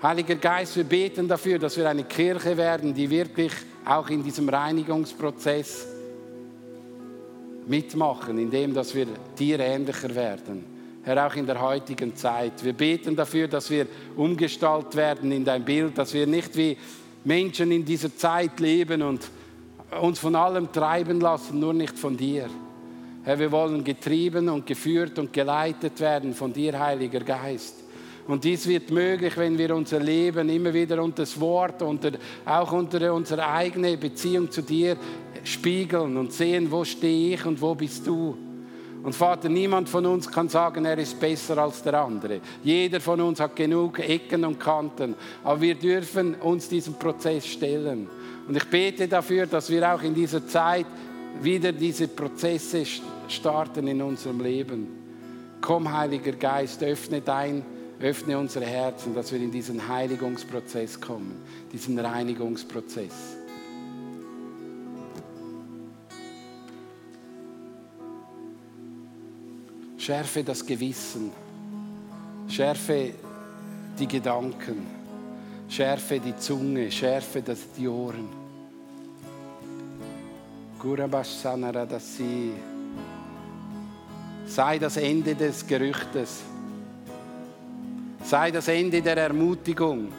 Heiliger 0.00 0.36
Geist, 0.36 0.76
wir 0.76 0.84
beten 0.84 1.26
dafür, 1.26 1.58
dass 1.58 1.76
wir 1.76 1.88
eine 1.88 2.04
Kirche 2.04 2.56
werden, 2.56 2.94
die 2.94 3.10
wirklich 3.10 3.52
auch 3.84 4.08
in 4.10 4.22
diesem 4.22 4.48
Reinigungsprozess 4.48 5.93
mitmachen, 7.66 8.38
indem 8.38 8.74
dass 8.74 8.94
wir 8.94 9.06
dir 9.38 9.60
ähnlicher 9.60 10.14
werden. 10.14 10.64
Herr, 11.02 11.26
auch 11.26 11.34
in 11.36 11.46
der 11.46 11.60
heutigen 11.60 12.16
Zeit. 12.16 12.64
Wir 12.64 12.72
beten 12.72 13.14
dafür, 13.14 13.46
dass 13.46 13.68
wir 13.68 13.86
umgestaltet 14.16 14.96
werden 14.96 15.32
in 15.32 15.44
dein 15.44 15.64
Bild, 15.64 15.98
dass 15.98 16.14
wir 16.14 16.26
nicht 16.26 16.56
wie 16.56 16.76
Menschen 17.24 17.70
in 17.72 17.84
dieser 17.84 18.16
Zeit 18.16 18.58
leben 18.58 19.02
und 19.02 19.20
uns 20.00 20.18
von 20.18 20.34
allem 20.34 20.72
treiben 20.72 21.20
lassen, 21.20 21.60
nur 21.60 21.74
nicht 21.74 21.98
von 21.98 22.16
dir. 22.16 22.48
Herr, 23.22 23.38
wir 23.38 23.52
wollen 23.52 23.84
getrieben 23.84 24.48
und 24.48 24.66
geführt 24.66 25.18
und 25.18 25.32
geleitet 25.32 26.00
werden 26.00 26.34
von 26.34 26.52
dir, 26.52 26.78
Heiliger 26.78 27.20
Geist. 27.20 27.84
Und 28.26 28.44
dies 28.44 28.66
wird 28.66 28.90
möglich, 28.90 29.36
wenn 29.36 29.58
wir 29.58 29.74
unser 29.76 30.00
Leben 30.00 30.48
immer 30.48 30.72
wieder 30.72 31.02
unter 31.02 31.22
das 31.22 31.38
Wort, 31.38 31.82
unter, 31.82 32.12
auch 32.46 32.72
unter 32.72 33.12
unsere 33.12 33.46
eigene 33.46 33.96
Beziehung 33.98 34.50
zu 34.50 34.62
dir 34.62 34.96
spiegeln 35.44 36.16
und 36.16 36.32
sehen, 36.32 36.70
wo 36.70 36.84
stehe 36.84 37.34
ich 37.34 37.46
und 37.46 37.60
wo 37.60 37.74
bist 37.74 38.06
du. 38.06 38.36
Und 39.02 39.14
Vater, 39.14 39.50
niemand 39.50 39.88
von 39.88 40.06
uns 40.06 40.30
kann 40.30 40.48
sagen, 40.48 40.86
er 40.86 40.96
ist 40.96 41.20
besser 41.20 41.58
als 41.58 41.82
der 41.82 42.00
andere. 42.00 42.40
Jeder 42.62 43.00
von 43.00 43.20
uns 43.20 43.38
hat 43.38 43.54
genug 43.54 43.98
Ecken 43.98 44.46
und 44.46 44.58
Kanten. 44.58 45.14
Aber 45.42 45.60
wir 45.60 45.74
dürfen 45.74 46.34
uns 46.36 46.70
diesem 46.70 46.94
Prozess 46.94 47.46
stellen. 47.46 48.08
Und 48.48 48.56
ich 48.56 48.64
bete 48.64 49.06
dafür, 49.06 49.46
dass 49.46 49.68
wir 49.68 49.94
auch 49.94 50.02
in 50.02 50.14
dieser 50.14 50.46
Zeit 50.46 50.86
wieder 51.42 51.72
diese 51.72 52.08
Prozesse 52.08 52.84
starten 53.28 53.86
in 53.86 54.00
unserem 54.00 54.40
Leben. 54.40 54.88
Komm, 55.60 55.92
Heiliger 55.92 56.32
Geist, 56.32 56.82
öffne 56.82 57.20
dein 57.20 57.62
Öffne 58.00 58.38
unsere 58.38 58.64
Herzen, 58.64 59.14
dass 59.14 59.32
wir 59.32 59.38
in 59.38 59.50
diesen 59.50 59.88
Heiligungsprozess 59.88 61.00
kommen, 61.00 61.36
diesen 61.72 61.98
Reinigungsprozess. 61.98 63.36
Schärfe 70.04 70.44
das 70.44 70.66
Gewissen, 70.66 71.32
schärfe 72.46 73.14
die 73.98 74.06
Gedanken, 74.06 74.86
schärfe 75.66 76.20
die 76.20 76.36
Zunge, 76.36 76.90
schärfe 76.90 77.40
das, 77.40 77.60
die 77.74 77.88
Ohren. 77.88 78.28
Sei 84.44 84.78
das 84.78 84.98
Ende 84.98 85.34
des 85.34 85.66
Gerüchtes. 85.66 86.42
Sei 88.24 88.50
das 88.50 88.68
Ende 88.68 89.00
der 89.00 89.16
Ermutigung, 89.16 90.12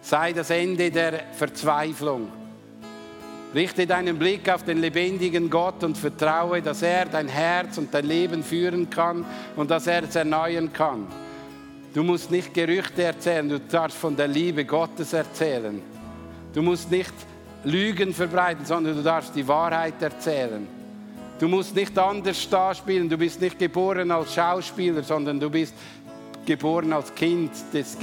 sei 0.00 0.32
das 0.32 0.50
Ende 0.50 0.92
der 0.92 1.24
Verzweiflung. 1.32 2.41
Richte 3.54 3.86
deinen 3.86 4.18
Blick 4.18 4.48
auf 4.48 4.64
den 4.64 4.80
lebendigen 4.80 5.50
Gott 5.50 5.84
und 5.84 5.98
vertraue, 5.98 6.62
dass 6.62 6.82
er 6.82 7.04
dein 7.04 7.28
Herz 7.28 7.76
und 7.76 7.92
dein 7.92 8.06
Leben 8.06 8.42
führen 8.42 8.88
kann 8.88 9.26
und 9.56 9.70
dass 9.70 9.86
er 9.86 10.04
es 10.04 10.16
erneuern 10.16 10.72
kann. 10.72 11.06
Du 11.92 12.02
musst 12.02 12.30
nicht 12.30 12.54
Gerüchte 12.54 13.02
erzählen, 13.02 13.48
du 13.48 13.60
darfst 13.60 13.98
von 13.98 14.16
der 14.16 14.28
Liebe 14.28 14.64
Gottes 14.64 15.12
erzählen. 15.12 15.82
Du 16.54 16.62
musst 16.62 16.90
nicht 16.90 17.12
Lügen 17.64 18.14
verbreiten, 18.14 18.64
sondern 18.64 18.96
du 18.96 19.02
darfst 19.02 19.36
die 19.36 19.46
Wahrheit 19.46 20.00
erzählen. 20.00 20.66
Du 21.38 21.48
musst 21.48 21.76
nicht 21.76 21.98
anders 21.98 22.48
darspielen, 22.48 23.08
du 23.08 23.18
bist 23.18 23.40
nicht 23.40 23.58
geboren 23.58 24.10
als 24.10 24.34
Schauspieler, 24.34 25.02
sondern 25.02 25.38
du 25.38 25.50
bist 25.50 25.74
geboren 26.46 26.92
als 26.92 27.14
Kind, 27.14 27.50
das 27.72 27.96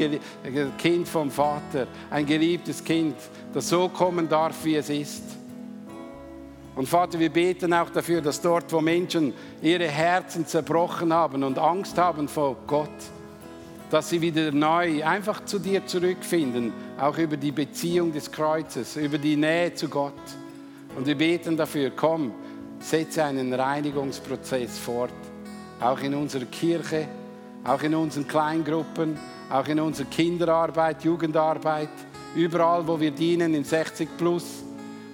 Kind 0.78 1.08
vom 1.08 1.32
Vater, 1.32 1.88
ein 2.10 2.26
geliebtes 2.26 2.84
Kind, 2.84 3.16
das 3.54 3.70
so 3.70 3.90
kommen 3.90 4.30
darf, 4.30 4.64
wie 4.64 4.76
es 4.76 4.90
ist. 4.90 5.39
Und 6.80 6.88
Vater, 6.88 7.20
wir 7.20 7.30
beten 7.30 7.74
auch 7.74 7.90
dafür, 7.90 8.22
dass 8.22 8.40
dort, 8.40 8.72
wo 8.72 8.80
Menschen 8.80 9.34
ihre 9.62 9.90
Herzen 9.90 10.48
zerbrochen 10.48 11.12
haben 11.12 11.44
und 11.44 11.60
Angst 11.60 11.98
haben 11.98 12.30
vor 12.30 12.56
Gott, 12.68 12.88
dass 13.90 14.10
sie 14.10 14.22
wieder 14.22 14.54
neu 14.54 15.04
einfach 15.04 15.44
zu 15.44 15.60
dir 15.60 15.86
zurückfinden, 15.86 16.72
auch 16.98 17.18
über 17.18 17.36
die 17.36 17.52
Beziehung 17.52 18.14
des 18.14 18.32
Kreuzes, 18.32 18.96
über 18.96 19.18
die 19.18 19.36
Nähe 19.36 19.74
zu 19.74 19.90
Gott. 19.90 20.14
Und 20.96 21.06
wir 21.06 21.18
beten 21.18 21.58
dafür, 21.58 21.92
komm, 21.94 22.32
setze 22.80 23.26
einen 23.26 23.54
Reinigungsprozess 23.54 24.80
fort, 24.80 25.12
auch 25.82 26.00
in 26.00 26.16
unserer 26.16 26.46
Kirche, 26.46 27.10
auch 27.66 27.84
in 27.84 27.94
unseren 27.94 28.26
Kleingruppen, 28.26 29.20
auch 29.50 29.68
in 29.68 29.82
unserer 29.82 30.08
Kinderarbeit, 30.08 31.04
Jugendarbeit, 31.04 31.90
überall, 32.38 32.88
wo 32.88 32.98
wir 32.98 33.12
dienen, 33.12 33.54
in 33.54 33.66
60 33.66 34.08
plus. 34.18 34.64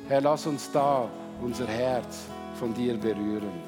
Herr, 0.07 0.21
lass 0.21 0.45
uns 0.45 0.71
da 0.71 1.09
unser 1.41 1.67
Herz 1.67 2.25
von 2.59 2.73
dir 2.73 2.97
berühren. 2.97 3.64